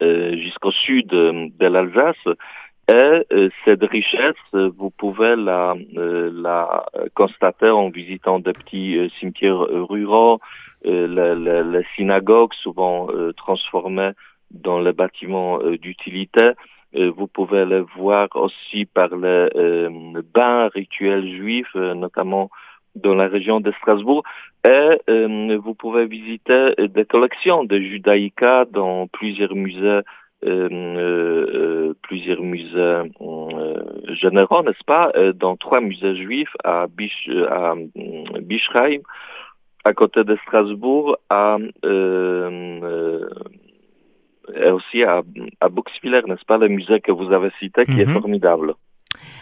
jusqu'au 0.00 0.72
sud 0.72 1.08
de 1.08 1.66
l'Alsace. 1.66 2.16
Et 2.88 3.26
euh, 3.32 3.48
cette 3.64 3.82
richesse, 3.82 4.36
vous 4.52 4.90
pouvez 4.90 5.34
la, 5.34 5.74
euh, 5.96 6.30
la 6.32 6.86
constater 7.14 7.68
en 7.68 7.90
visitant 7.90 8.38
des 8.38 8.52
petits 8.52 8.96
euh, 8.96 9.08
cimetières 9.18 9.58
ruraux, 9.58 10.38
les, 10.84 11.82
synagogues 11.96 12.54
souvent 12.62 13.08
transformées 13.36 14.12
dans 14.52 14.78
les 14.78 14.92
bâtiments 14.92 15.58
d'utilité. 15.82 16.52
vous 16.94 17.26
pouvez 17.26 17.64
les 17.64 17.80
voir 17.96 18.28
aussi 18.36 18.84
par 18.84 19.08
les 19.16 19.48
bains 20.32 20.68
rituels 20.68 21.28
juifs, 21.28 21.74
notamment 21.74 22.50
dans 22.94 23.14
la 23.14 23.26
région 23.26 23.58
de 23.58 23.72
Strasbourg. 23.72 24.22
Et 24.64 25.56
vous 25.56 25.74
pouvez 25.74 26.06
visiter 26.06 26.74
des 26.78 27.04
collections 27.04 27.64
de 27.64 27.80
judaïka 27.80 28.66
dans 28.70 29.08
plusieurs 29.08 29.56
musées 29.56 29.80
euh, 29.88 30.02
euh, 30.02 30.02
plusieurs 32.02 32.40
musées 32.40 33.10
euh, 33.20 33.74
généraux, 34.20 34.62
n'est-ce 34.62 34.84
pas, 34.84 35.12
dans 35.34 35.56
trois 35.56 35.80
musées 35.80 36.16
juifs 36.16 36.54
à, 36.64 36.86
Bisch, 36.88 37.28
à 37.50 37.74
Bischheim, 38.40 39.00
à 39.84 39.92
côté 39.92 40.24
de 40.24 40.36
Strasbourg, 40.44 41.16
à, 41.30 41.58
et 44.54 44.70
aussi 44.70 45.02
à, 45.02 45.22
à 45.60 45.68
Buxwiller, 45.68 46.22
n'est-ce 46.26 46.44
pas, 46.44 46.58
le 46.58 46.68
musée 46.68 47.00
que 47.00 47.12
vous 47.12 47.32
avez 47.32 47.50
cité, 47.58 47.84
qui 47.84 48.00
est 48.00 48.06
mhm. 48.06 48.20
formidable. 48.20 48.74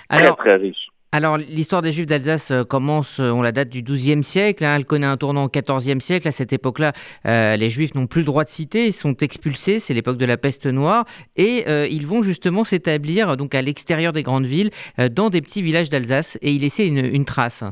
très, 0.09 0.33
très 0.37 0.57
riche. 0.57 0.89
Alors, 1.17 1.37
l'histoire 1.37 1.81
des 1.81 1.93
Juifs 1.93 2.07
d'Alsace 2.07 2.51
euh, 2.51 2.65
commence, 2.65 3.21
euh, 3.21 3.31
on 3.31 3.41
la 3.41 3.53
date 3.53 3.69
du 3.69 3.83
XIIe 3.83 4.25
siècle, 4.25 4.65
hein, 4.65 4.75
elle 4.77 4.85
connaît 4.85 5.07
un 5.07 5.17
tournant 5.17 5.45
au 5.45 5.49
XIVe 5.49 6.01
siècle. 6.01 6.27
À 6.27 6.33
cette 6.33 6.53
époque-là, 6.53 6.91
euh, 7.25 7.55
les 7.55 7.71
Juifs 7.71 7.95
n'ont 7.95 8.09
plus 8.09 8.23
le 8.23 8.27
droit 8.27 8.43
de 8.43 8.49
citer, 8.49 8.87
ils 8.87 8.93
sont 8.93 9.15
expulsés, 9.19 9.79
c'est 9.79 9.95
l'époque 9.95 10.17
de 10.17 10.27
la 10.27 10.37
peste 10.37 10.67
noire, 10.67 11.05
et 11.37 11.71
ils 11.89 12.05
vont 12.05 12.25
justement 12.25 12.65
s'établir 12.65 13.37
donc 13.37 13.55
à 13.55 13.63
l'extérieur 13.63 14.13
des 14.13 14.25
grandes 14.25 14.47
villes, 14.47 14.71
dans 15.13 15.31
des 15.31 15.41
petits 15.41 15.63
villages 15.63 15.89
d'Alsace, 15.89 16.37
et 16.43 16.51
y 16.51 16.59
laisser 16.59 16.85
une, 16.87 17.25
trace. 17.25 17.63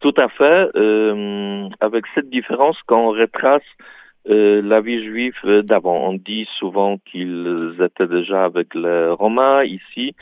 Tout 0.00 0.14
à 0.18 0.28
fait, 0.28 0.68
avec 1.80 2.04
cette 2.14 2.28
différence 2.28 2.76
quand 2.86 3.06
on 3.06 3.12
retrace 3.12 3.62
la 4.26 4.80
vie 4.82 5.02
juive 5.02 5.62
d'avant. 5.62 6.10
On 6.10 6.12
dit 6.12 6.46
souvent 6.58 6.98
qu'ils 7.10 7.74
étaient 7.82 8.06
déjà 8.06 8.44
avec 8.44 8.74
les 8.74 9.08
Romains 9.08 9.64
ici, 9.64 10.14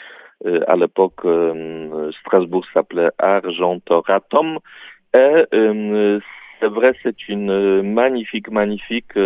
à 0.66 0.76
l'époque, 0.76 1.24
euh, 1.24 2.10
Strasbourg 2.20 2.64
s'appelait 2.72 3.10
Argentoratum. 3.18 4.58
Et 5.14 5.44
euh, 5.54 6.20
c'est 6.60 6.68
vrai, 6.68 6.92
c'est 7.02 7.28
une 7.28 7.82
magnifique, 7.82 8.50
magnifique 8.50 9.18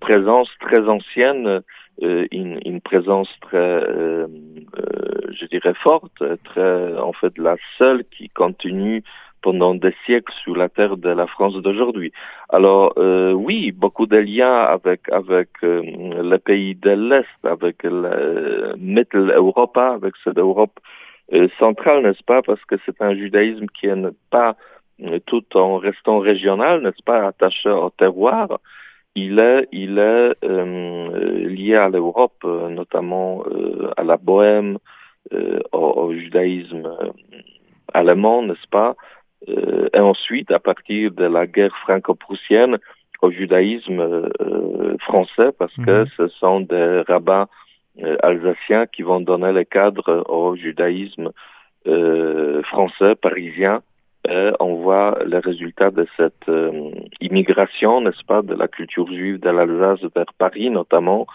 présence 0.00 0.48
très 0.60 0.88
ancienne, 0.88 1.62
une, 2.00 2.60
une, 2.64 2.80
présence 2.80 3.28
très, 3.40 3.80
je 3.80 5.46
dirais 5.46 5.74
forte, 5.82 6.22
très 6.44 6.96
en 6.98 7.12
fait 7.12 7.36
la 7.38 7.56
seule 7.78 8.04
qui 8.04 8.28
continue 8.28 9.02
pendant 9.44 9.74
des 9.74 9.94
siècles 10.06 10.32
sur 10.42 10.56
la 10.56 10.70
terre 10.70 10.96
de 10.96 11.10
la 11.10 11.26
France 11.26 11.54
d'aujourd'hui. 11.64 12.10
Alors 12.48 12.94
euh, 12.96 13.32
oui, 13.32 13.72
beaucoup 13.72 14.06
de 14.06 14.16
liens 14.16 14.58
avec 14.76 15.00
avec 15.20 15.50
euh, 15.62 15.82
les 16.30 16.38
pays 16.38 16.74
de 16.86 16.92
l'Est, 17.08 17.40
avec 17.56 17.76
la 17.82 18.74
Middle 18.78 19.30
Europa, 19.42 19.86
avec 19.98 20.14
cette 20.24 20.38
Europe 20.38 20.76
euh, 21.34 21.48
centrale, 21.58 22.02
n'est-ce 22.04 22.24
pas? 22.24 22.40
Parce 22.40 22.64
que 22.64 22.76
c'est 22.86 23.00
un 23.02 23.14
judaïsme 23.14 23.66
qui 23.76 23.86
n'est 23.86 24.18
pas 24.30 24.56
euh, 25.02 25.18
tout 25.26 25.46
en 25.58 25.76
restant 25.76 26.18
régional, 26.30 26.80
n'est-ce 26.82 27.04
pas, 27.04 27.20
attaché 27.26 27.68
au 27.68 27.90
terroir. 27.90 28.48
Il 29.14 29.38
est, 29.40 29.68
il 29.70 29.98
est 29.98 30.34
lié 31.58 31.76
à 31.76 31.88
l'Europe, 31.88 32.42
notamment 32.80 33.44
à 33.96 34.02
la 34.02 34.16
Bohème, 34.16 34.78
au, 35.72 35.86
au, 36.02 36.12
judaïsme 36.12 36.82
allemand, 37.92 38.42
n'est-ce 38.42 38.68
pas? 38.72 38.90
euh, 38.90 39.13
et 39.46 40.00
ensuite, 40.00 40.50
à 40.50 40.58
partir 40.58 41.10
de 41.10 41.24
la 41.24 41.46
guerre 41.46 41.76
franco-prussienne, 41.82 42.78
au 43.22 43.30
judaïsme 43.30 44.00
euh, 44.00 44.96
français, 45.00 45.50
parce 45.58 45.74
que 45.76 46.02
mhm. 46.02 46.06
ce 46.16 46.28
sont 46.28 46.60
des 46.60 47.02
rabbins 47.08 47.46
euh, 48.02 48.16
alsaciens 48.22 48.86
qui 48.86 49.02
vont 49.02 49.20
donner 49.20 49.52
le 49.52 49.64
cadre 49.64 50.24
au 50.28 50.56
judaïsme 50.56 51.30
français, 52.64 53.14
parisien. 53.14 53.82
Et 54.26 54.52
on 54.58 54.76
voit 54.76 55.18
les 55.26 55.38
résultats 55.38 55.90
de 55.90 56.06
cette 56.16 56.50
immigration, 57.20 58.00
n'est-ce 58.00 58.24
pas, 58.24 58.40
de 58.40 58.54
la 58.54 58.68
culture 58.68 59.06
juive 59.06 59.38
de 59.38 59.50
l'Alsace 59.50 60.00
vers 60.14 60.32
Paris 60.38 60.70
notamment, 60.70 61.26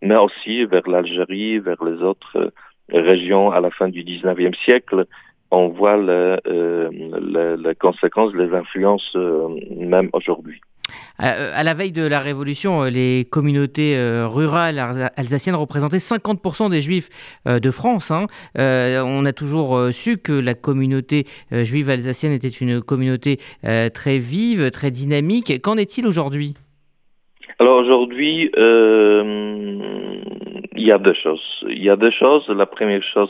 mais 0.00 0.16
aussi 0.16 0.64
vers 0.64 0.88
l'Algérie, 0.88 1.58
vers 1.58 1.84
les 1.84 2.02
autres 2.02 2.52
régions 2.90 3.50
à 3.50 3.60
la 3.60 3.70
fin 3.70 3.88
du 3.88 4.02
19e 4.02 4.56
siècle 4.64 5.06
on 5.50 5.68
voit 5.68 5.96
euh, 5.96 6.36
les 6.90 7.74
conséquences, 7.74 8.34
les 8.34 8.54
influences 8.54 9.10
euh, 9.16 9.48
même 9.76 10.10
aujourd'hui. 10.12 10.60
Euh, 11.22 11.52
à 11.54 11.64
la 11.64 11.74
veille 11.74 11.92
de 11.92 12.06
la 12.06 12.20
Révolution, 12.20 12.84
les 12.84 13.26
communautés 13.30 13.94
rurales 14.24 14.78
alsaciennes 15.16 15.56
représentaient 15.56 15.98
50% 15.98 16.70
des 16.70 16.80
juifs 16.80 17.10
de 17.44 17.70
France. 17.70 18.10
Hein. 18.10 18.26
on 18.56 19.26
a 19.26 19.32
toujours 19.34 19.88
su 19.92 20.16
que 20.16 20.32
la 20.32 20.54
communauté 20.54 21.26
juive 21.50 21.90
alsacienne 21.90 22.32
était 22.32 22.48
une 22.48 22.80
communauté 22.80 23.36
très 23.92 24.16
vive, 24.18 24.70
très 24.70 24.90
dynamique. 24.90 25.60
Qu'en 25.60 25.76
est-il 25.76 26.06
aujourd'hui? 26.06 26.54
Alors 27.58 27.76
aujourd'hui, 27.80 28.50
il 30.76 30.86
y 30.86 30.92
a 30.92 30.98
deux 30.98 31.14
choses. 31.22 31.66
Il 31.68 31.82
y 31.82 31.90
a 31.90 31.96
deux 31.96 32.12
choses. 32.12 32.48
La 32.48 32.64
première 32.64 33.02
chose, 33.02 33.28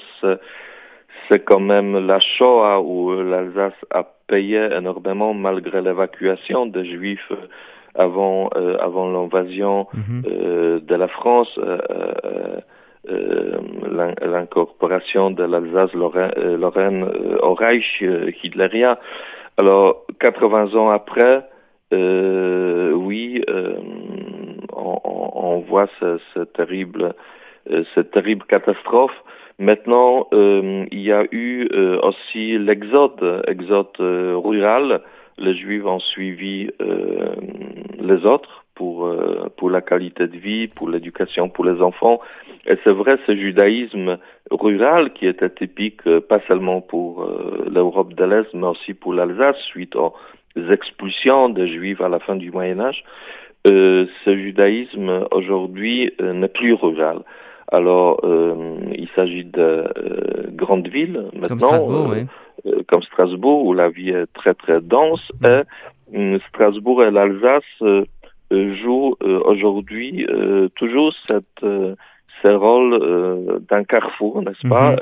c'est 1.28 1.44
quand 1.44 1.60
même 1.60 2.06
la 2.06 2.20
Shoah 2.20 2.80
où 2.80 3.12
l'Alsace 3.22 3.74
a 3.90 4.04
payé 4.26 4.68
énormément 4.76 5.34
malgré 5.34 5.80
l'évacuation 5.82 6.66
des 6.66 6.84
Juifs 6.84 7.32
avant 7.94 8.50
euh, 8.56 8.76
avant 8.78 9.10
l'invasion 9.10 9.86
mhm. 9.92 10.22
euh, 10.26 10.80
de 10.80 10.94
la 10.94 11.08
France, 11.08 11.48
euh, 11.58 12.60
l'incorporation 14.22 15.30
de 15.30 15.42
l'Alsace-Lorraine 15.44 17.06
au 17.42 17.54
Reich 17.54 18.04
hitlérien. 18.42 18.98
Alors 19.56 20.04
80 20.20 20.74
ans 20.74 20.90
après, 20.90 21.42
oui, 21.90 23.42
on, 24.72 25.00
on, 25.04 25.58
voit 25.60 25.88
ce, 26.00 26.18
ce 26.34 26.40
terrible 26.40 27.14
cette 27.94 28.10
terrible 28.10 28.44
catastrophe 28.46 29.16
Maintenant, 29.58 30.28
euh, 30.32 30.86
il 30.92 31.00
y 31.00 31.12
a 31.12 31.24
eu 31.32 31.68
euh, 31.72 31.98
aussi 32.00 32.56
l'exode, 32.58 33.42
exode 33.48 33.88
euh, 33.98 34.36
rural. 34.36 35.00
Les 35.36 35.56
Juifs 35.56 35.84
ont 35.84 35.98
suivi 35.98 36.68
les 38.00 38.26
autres 38.26 38.64
pour 38.74 39.08
pour 39.56 39.70
la 39.70 39.80
qualité 39.80 40.26
de 40.26 40.36
vie, 40.36 40.66
pour 40.66 40.90
l'éducation 40.90 41.48
pour 41.48 41.64
les 41.64 41.80
enfants. 41.80 42.20
Et 42.66 42.74
c'est 42.82 42.92
vrai, 42.92 43.18
ce 43.24 43.36
judaïsme 43.36 44.18
rural 44.50 45.12
qui 45.12 45.28
était 45.28 45.50
typique 45.50 46.02
pas 46.28 46.40
seulement 46.48 46.80
pour 46.80 47.24
l'Europe 47.70 48.14
de 48.14 48.24
l'Est, 48.24 48.52
mais 48.52 48.66
aussi 48.66 48.94
pour 48.94 49.14
l'Alsace 49.14 49.58
suite 49.66 49.94
aux 49.94 50.12
expulsions 50.72 51.50
des 51.50 51.68
Juifs 51.68 52.00
à 52.00 52.08
la 52.08 52.18
fin 52.18 52.34
du 52.34 52.50
Moyen 52.50 52.80
Âge. 52.80 53.04
ce 53.64 54.36
judaïsme 54.36 55.24
aujourd'hui 55.30 56.12
n'est 56.20 56.48
plus 56.48 56.74
rural. 56.74 57.20
Alors, 57.70 58.20
euh, 58.24 58.76
il 58.96 59.08
s'agit 59.14 59.44
de 59.44 59.60
euh, 59.60 60.50
grandes 60.52 60.88
villes 60.88 61.24
maintenant, 61.34 61.58
comme 61.58 61.58
Strasbourg, 61.58 62.14
euh, 62.66 62.82
comme 62.88 63.02
Strasbourg, 63.02 63.66
où 63.66 63.74
la 63.74 63.90
vie 63.90 64.10
est 64.10 64.26
très 64.32 64.54
très 64.54 64.80
dense. 64.80 65.20
Et 65.46 66.38
Strasbourg 66.48 67.04
et 67.04 67.10
l'Alsace 67.10 67.62
joue 68.50 69.14
aujourd'hui 69.20 70.26
toujours 70.76 71.12
cette, 71.28 71.60
ce 71.60 72.50
rôle 72.50 73.60
d'un 73.68 73.84
carrefour, 73.84 74.40
n'est-ce 74.42 74.66
pas? 74.66 74.96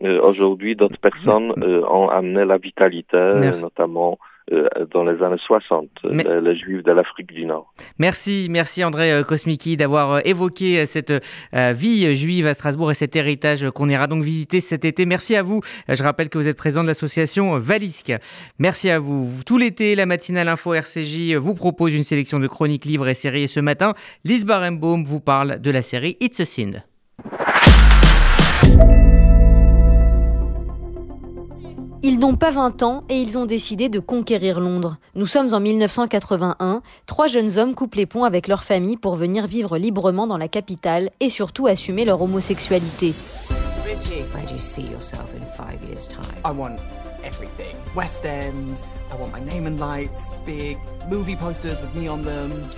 Mhm. 0.00 0.20
Aujourd'hui, 0.22 0.76
d'autres 0.76 0.98
personnes 0.98 1.52
ont 1.62 2.08
amené 2.08 2.46
la 2.46 2.56
vitalité, 2.56 3.18
notamment 3.60 4.12
euh, 4.12 4.29
dans 4.92 5.04
les 5.04 5.22
années 5.22 5.40
60, 5.46 5.88
euh, 6.04 6.40
les, 6.40 6.56
Juifs 6.56 6.82
de 6.82 6.92
l'Afrique 6.92 7.32
du 7.32 7.46
Nord. 7.46 7.72
Merci, 7.98 8.48
merci 8.50 8.82
André 8.84 9.12
euh, 9.12 9.22
Kosmiki 9.22 9.76
d'avoir 9.76 10.26
évoqué 10.26 10.86
cette 10.86 11.12
vie 11.52 12.16
juive 12.16 12.46
à 12.46 12.54
Strasbourg 12.54 12.90
et 12.90 12.94
cet 12.94 13.16
héritage 13.16 13.68
qu'on 13.70 13.88
ira 13.88 14.06
donc 14.06 14.22
visiter 14.22 14.60
cet 14.60 14.84
été. 14.84 15.06
Merci 15.06 15.36
à 15.36 15.42
vous. 15.42 15.60
Je 15.88 16.02
rappelle 16.02 16.28
que 16.28 16.38
vous 16.38 16.48
êtes 16.48 16.56
président 16.56 16.82
de 16.82 16.88
l'association 16.88 17.58
Valisque. 17.58 18.12
Merci 18.58 18.90
à 18.90 18.98
vous. 18.98 19.30
Tout 19.46 19.58
l'été, 19.58 19.94
la 19.94 20.06
matinale 20.06 20.48
info 20.48 20.74
RCJ 20.74 21.34
vous 21.34 21.54
propose 21.54 21.94
une 21.94 22.04
sélection 22.04 22.40
de 22.40 22.46
chroniques, 22.46 22.84
livres 22.84 23.08
et 23.08 23.14
séries. 23.14 23.44
Et 23.44 23.48
ce 23.48 23.60
matin, 23.60 23.94
Lise 24.24 24.44
Barenbaum 24.44 25.04
vous 25.04 25.20
parle 25.20 25.60
de 25.60 25.70
la 25.70 25.82
série 25.82 26.16
It's 26.20 26.40
a 26.40 26.44
Sin. 26.44 26.82
Ils 32.02 32.18
n'ont 32.18 32.34
pas 32.34 32.50
20 32.50 32.82
ans 32.82 33.04
et 33.10 33.20
ils 33.20 33.36
ont 33.36 33.44
décidé 33.44 33.90
de 33.90 33.98
conquérir 34.00 34.58
Londres. 34.58 34.96
Nous 35.14 35.26
sommes 35.26 35.52
en 35.52 35.60
1981, 35.60 36.80
trois 37.04 37.26
jeunes 37.26 37.58
hommes 37.58 37.74
coupent 37.74 37.94
les 37.94 38.06
ponts 38.06 38.24
avec 38.24 38.48
leur 38.48 38.64
famille 38.64 38.96
pour 38.96 39.16
venir 39.16 39.46
vivre 39.46 39.76
librement 39.76 40.26
dans 40.26 40.38
la 40.38 40.48
capitale 40.48 41.10
et 41.20 41.28
surtout 41.28 41.66
assumer 41.66 42.06
leur 42.06 42.22
homosexualité. 42.22 43.12
West 47.94 48.24
End, 48.24 48.76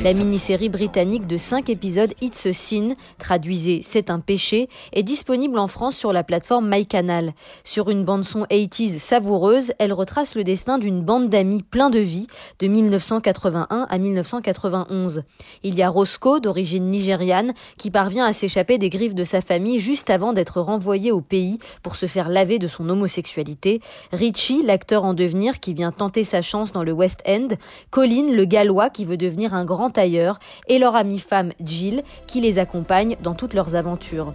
la 0.00 0.12
mini-série 0.14 0.70
britannique 0.70 1.26
de 1.26 1.36
5 1.36 1.68
épisodes 1.68 2.12
It's 2.22 2.46
a 2.46 2.52
Sin, 2.52 2.94
traduisez 3.18 3.80
C'est 3.82 4.08
un 4.08 4.20
péché, 4.20 4.68
est 4.94 5.02
disponible 5.02 5.58
en 5.58 5.66
France 5.66 5.96
sur 5.96 6.14
la 6.14 6.24
plateforme 6.24 6.66
MyCanal. 6.68 7.34
Sur 7.62 7.90
une 7.90 8.04
bande-son 8.04 8.44
80s 8.44 8.98
savoureuse, 8.98 9.72
elle 9.78 9.92
retrace 9.92 10.34
le 10.34 10.44
destin 10.44 10.78
d'une 10.78 11.02
bande 11.02 11.28
d'amis 11.28 11.62
plein 11.62 11.90
de 11.90 11.98
vie 11.98 12.26
de 12.58 12.68
1981 12.68 13.86
à 13.90 13.98
1991. 13.98 15.24
Il 15.62 15.74
y 15.74 15.82
a 15.82 15.90
Roscoe, 15.90 16.40
d'origine 16.40 16.88
nigériane, 16.88 17.52
qui 17.76 17.90
parvient 17.90 18.24
à 18.24 18.32
s'échapper 18.32 18.78
des 18.78 18.88
griffes 18.88 19.14
de 19.14 19.24
sa 19.24 19.42
famille 19.42 19.78
juste 19.78 20.08
avant 20.08 20.32
d'être 20.32 20.60
renvoyé 20.62 21.12
au 21.12 21.20
pays 21.20 21.58
pour 21.82 21.96
se 21.96 22.06
faire 22.06 22.30
laver 22.30 22.58
de 22.58 22.66
son 22.66 22.88
homosexualité. 22.88 23.80
Richie, 24.10 24.62
l'acteur 24.62 25.04
en 25.04 25.12
devenir 25.12 25.60
qui 25.60 25.74
vient 25.74 25.92
tenter 25.92 26.24
sa 26.24 26.40
chance 26.40 26.72
dans 26.72 26.82
le 26.82 26.92
West 26.92 27.22
End, 27.28 27.48
Colin, 27.90 28.21
le 28.30 28.44
gallois 28.44 28.90
qui 28.90 29.04
veut 29.04 29.16
devenir 29.16 29.54
un 29.54 29.64
grand 29.64 29.90
tailleur, 29.90 30.38
et 30.68 30.78
leur 30.78 30.94
amie 30.94 31.18
femme 31.18 31.52
Jill 31.64 32.02
qui 32.26 32.40
les 32.40 32.58
accompagne 32.58 33.16
dans 33.22 33.34
toutes 33.34 33.54
leurs 33.54 33.74
aventures. 33.74 34.32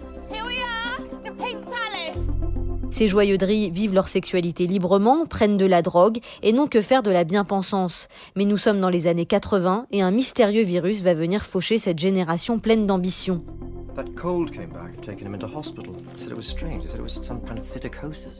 Ces 2.98 3.06
joyeuderies 3.06 3.70
vivent 3.70 3.94
leur 3.94 4.08
sexualité 4.08 4.66
librement, 4.66 5.24
prennent 5.24 5.56
de 5.56 5.64
la 5.64 5.82
drogue 5.82 6.18
et 6.42 6.52
n'ont 6.52 6.66
que 6.66 6.80
faire 6.80 7.04
de 7.04 7.12
la 7.12 7.22
bien-pensance. 7.22 8.08
Mais 8.34 8.44
nous 8.44 8.56
sommes 8.56 8.80
dans 8.80 8.88
les 8.88 9.06
années 9.06 9.24
80 9.24 9.86
et 9.92 10.02
un 10.02 10.10
mystérieux 10.10 10.64
virus 10.64 11.02
va 11.02 11.14
venir 11.14 11.44
faucher 11.44 11.78
cette 11.78 12.00
génération 12.00 12.58
pleine 12.58 12.88
d'ambition. 12.88 13.44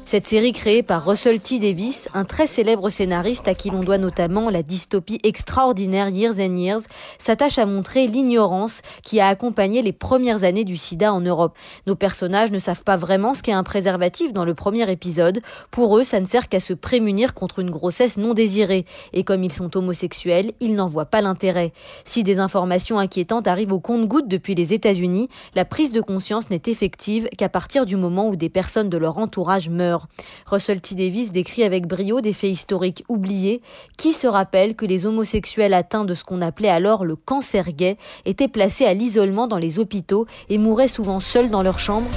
Cette 0.05 0.27
série 0.27 0.53
créée 0.53 0.83
par 0.85 1.05
Russell 1.05 1.41
T. 1.41 1.59
Davis, 1.59 2.09
un 2.15 2.25
très 2.25 2.47
célèbre 2.47 2.91
scénariste 2.91 3.49
à 3.49 3.55
qui 3.55 3.71
l'on 3.71 3.81
doit 3.81 3.99
notamment 3.99 4.51
la 4.51 4.63
dystopie 4.63 5.19
extraordinaire 5.25 6.11
Years 6.11 6.39
and 6.39 6.57
Years, 6.57 6.83
s'attache 7.19 7.59
à 7.59 7.67
montrer 7.67 8.07
l'ignorance 8.07 8.83
qui 9.03 9.19
a 9.19 9.27
accompagné 9.27 9.83
les 9.83 9.93
premières 9.93 10.45
années 10.45 10.65
du 10.65 10.77
sida 10.77 11.13
en 11.13 11.21
Europe. 11.21 11.57
Nos 11.87 11.97
personnages 11.97 12.53
ne 12.53 12.61
savent 12.61 12.85
pas 12.85 12.97
vraiment 12.97 13.35
ce 13.35 13.43
qu'est 13.43 13.53
un 13.53 13.65
préservatif 13.65 14.33
dans 14.33 14.45
le 14.49 14.55
premier 14.55 14.91
épisode. 14.91 15.41
Pour 15.71 15.97
eux, 15.99 16.05
ça 16.05 16.19
ne 16.19 16.25
sert 16.25 16.49
qu'à 16.49 16.59
se 16.59 16.73
prémunir 16.73 17.35
contre 17.35 17.61
une 17.61 17.71
grossesse 17.71 18.17
non 18.17 18.35
désirée. 18.35 18.87
Et 19.13 19.23
comme 19.23 19.45
ils 19.45 19.53
sont 19.53 19.77
homosexuels, 19.77 20.53
ils 20.59 20.75
n'en 20.75 20.89
voient 20.89 21.05
pas 21.05 21.21
l'intérêt. 21.21 21.73
Si 22.05 22.25
des 22.25 22.41
informations 22.41 22.99
inquiétantes 22.99 23.47
arrivent 23.47 23.73
au 23.73 23.79
compte-gouttes 23.79 24.27
depuis 24.27 24.55
les 24.55 24.73
États-Unis, 24.73 25.29
la 25.55 25.65
prise 25.65 25.93
de 25.93 26.01
conscience 26.01 26.51
n'est 26.51 26.63
effective 26.67 27.29
qu'à 27.37 27.49
partir 27.49 27.87
du 27.87 27.97
moment 27.97 28.29
où 28.29 28.37
des 28.37 28.49
personnes 28.49 28.89
de 28.89 28.97
leur 28.97 29.19
entourage 29.19 29.69
meurent. 29.69 30.09
Russell 30.47 30.81
T. 30.81 30.95
Davis 30.95 31.31
décrit 31.31 31.63
avec 31.63 31.87
brio 31.87 32.21
des 32.21 32.33
faits 32.33 32.51
historiques 32.51 33.05
oubliés. 33.09 33.61
Qui 33.99 34.13
se 34.15 34.27
rappelle 34.27 34.75
que 34.75 34.87
les 34.87 35.05
homosexuels 35.07 35.75
atteints 35.75 36.07
de 36.07 36.15
ce 36.15 36.25
qu'on 36.25 36.41
appelait 36.41 36.69
alors 36.69 37.05
le 37.05 37.17
cancer 37.17 37.73
gay 37.73 37.99
étaient 38.25 38.49
placés 38.49 38.87
à 38.87 38.95
l'isolement 38.95 39.47
dans 39.47 39.59
les 39.59 39.79
hôpitaux 39.79 40.27
et 40.49 40.57
mouraient 40.57 40.89
souvent 40.89 41.21
seuls 41.21 41.51
dans 41.51 41.63
leur 41.63 41.79
chambre 41.79 42.09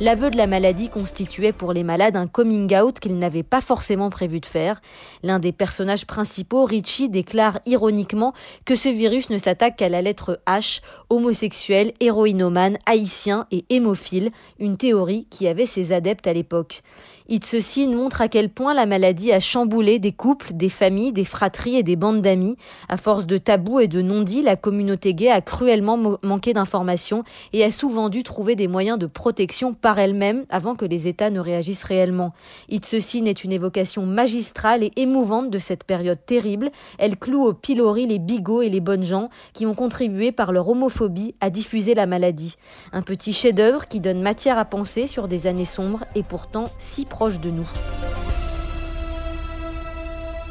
L'aveu 0.00 0.30
de 0.30 0.36
la 0.36 0.46
maladie 0.46 0.88
constituait 0.88 1.52
pour 1.52 1.72
les 1.72 1.82
malades 1.82 2.16
un 2.16 2.26
coming 2.26 2.74
out 2.76 2.98
qu'ils 3.00 3.18
n'avaient 3.18 3.42
pas 3.42 3.60
forcément 3.60 4.10
prévu 4.10 4.40
de 4.40 4.46
faire. 4.46 4.80
L'un 5.22 5.38
des 5.38 5.52
personnages 5.52 6.06
principaux, 6.06 6.64
Richie, 6.64 7.08
déclare 7.08 7.58
ironiquement 7.66 8.34
que 8.64 8.74
ce 8.74 8.88
virus 8.88 9.30
ne 9.30 9.38
s'attaque 9.38 9.76
qu'à 9.76 9.88
la 9.88 10.02
lettre 10.02 10.40
H, 10.46 10.82
homosexuel, 11.10 11.92
héroïnomane, 12.00 12.78
haïtien 12.86 13.46
et 13.50 13.64
hémophile, 13.70 14.30
une 14.58 14.76
théorie 14.76 15.26
qui 15.30 15.48
avait 15.48 15.66
ses 15.66 15.92
adeptes 15.92 16.26
à 16.26 16.32
l'époque. 16.32 16.82
It's 17.30 17.58
Sin 17.58 17.94
montre 17.94 18.22
à 18.22 18.28
quel 18.28 18.48
point 18.48 18.72
la 18.72 18.86
maladie 18.86 19.32
a 19.32 19.38
chamboulé 19.38 19.98
des 19.98 20.12
couples, 20.12 20.54
des 20.54 20.70
familles, 20.70 21.12
des 21.12 21.26
fratries 21.26 21.76
et 21.76 21.82
des 21.82 21.94
bandes 21.94 22.22
d'amis. 22.22 22.56
À 22.88 22.96
force 22.96 23.26
de 23.26 23.36
tabous 23.36 23.80
et 23.80 23.86
de 23.86 24.00
non-dits, 24.00 24.40
la 24.40 24.56
communauté 24.56 25.12
gay 25.12 25.28
a 25.28 25.42
cruellement 25.42 25.98
manqué 26.22 26.54
d'informations 26.54 27.24
et 27.52 27.62
a 27.64 27.70
souvent 27.70 28.08
dû 28.08 28.22
trouver 28.22 28.56
des 28.56 28.66
moyens 28.66 28.98
de 28.98 29.04
protection 29.04 29.74
par 29.74 29.98
elle-même 29.98 30.46
avant 30.48 30.74
que 30.74 30.86
les 30.86 31.06
États 31.06 31.28
ne 31.28 31.38
réagissent 31.38 31.84
réellement. 31.84 32.32
It's 32.70 32.98
Sin 32.98 33.26
est 33.26 33.44
une 33.44 33.52
évocation 33.52 34.06
magistrale 34.06 34.82
et 34.82 34.92
émouvante 34.96 35.50
de 35.50 35.58
cette 35.58 35.84
période 35.84 36.24
terrible. 36.24 36.70
Elle 36.96 37.18
cloue 37.18 37.44
au 37.44 37.52
pilori 37.52 38.06
les 38.06 38.18
bigots 38.18 38.62
et 38.62 38.70
les 38.70 38.80
bonnes 38.80 39.04
gens 39.04 39.28
qui 39.52 39.66
ont 39.66 39.74
contribué 39.74 40.32
par 40.32 40.50
leur 40.50 40.66
homophobie 40.66 41.34
à 41.42 41.50
diffuser 41.50 41.92
la 41.92 42.06
maladie. 42.06 42.56
Un 42.94 43.02
petit 43.02 43.34
chef-d'œuvre 43.34 43.86
qui 43.86 44.00
donne 44.00 44.22
matière 44.22 44.56
à 44.56 44.64
penser 44.64 45.06
sur 45.06 45.28
des 45.28 45.46
années 45.46 45.66
sombres 45.66 46.04
et 46.14 46.22
pourtant 46.22 46.70
si 46.78 47.04
proche 47.18 47.40
de 47.40 47.50
nous. 47.50 47.66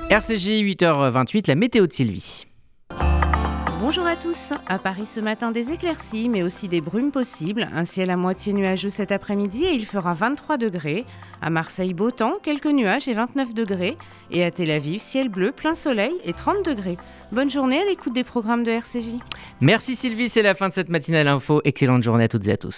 RCG 0.10 0.62
8h28, 0.64 1.48
la 1.48 1.56
météo 1.56 1.88
de 1.88 1.94
Sylvie. 1.94 2.46
Bonjour 3.80 4.06
à 4.06 4.18
tous. 4.18 4.52
À 4.68 4.78
Paris 4.78 5.06
ce 5.06 5.22
matin, 5.22 5.52
des 5.52 5.72
éclaircies, 5.72 6.28
mais 6.28 6.44
aussi 6.44 6.68
des 6.68 6.82
brumes 6.82 7.14
possibles. 7.14 7.70
Un 7.74 7.86
ciel 7.86 8.10
à 8.10 8.18
moitié 8.18 8.52
nuageux 8.52 8.90
cet 8.90 9.14
après-midi 9.14 9.64
et 9.64 9.72
il 9.72 9.86
fera 9.86 10.12
23 10.12 10.58
degrés. 10.58 11.06
À 11.42 11.50
Marseille, 11.50 11.94
beau 11.94 12.12
temps, 12.12 12.36
quelques 12.44 12.66
nuages 12.66 13.08
et 13.08 13.14
29 13.14 13.54
degrés. 13.54 13.98
Et 14.30 14.44
à 14.44 14.52
Tel 14.52 14.70
Aviv, 14.70 15.00
ciel 15.00 15.30
bleu, 15.30 15.54
plein 15.54 15.74
soleil 15.74 16.12
et 16.26 16.34
30 16.34 16.66
degrés. 16.66 16.98
Bonne 17.32 17.50
journée 17.50 17.80
à 17.80 17.86
l'écoute 17.86 18.12
des 18.12 18.26
programmes 18.26 18.66
de 18.66 18.72
RCJ. 18.72 19.20
Merci 19.62 19.96
Sylvie, 19.96 20.28
c'est 20.28 20.42
la 20.42 20.54
fin 20.54 20.68
de 20.68 20.74
cette 20.74 20.90
matinale 20.90 21.30
info. 21.30 21.62
Excellente 21.64 22.04
journée 22.04 22.26
à 22.26 22.28
toutes 22.28 22.46
et 22.46 22.52
à 22.52 22.58
tous. 22.58 22.78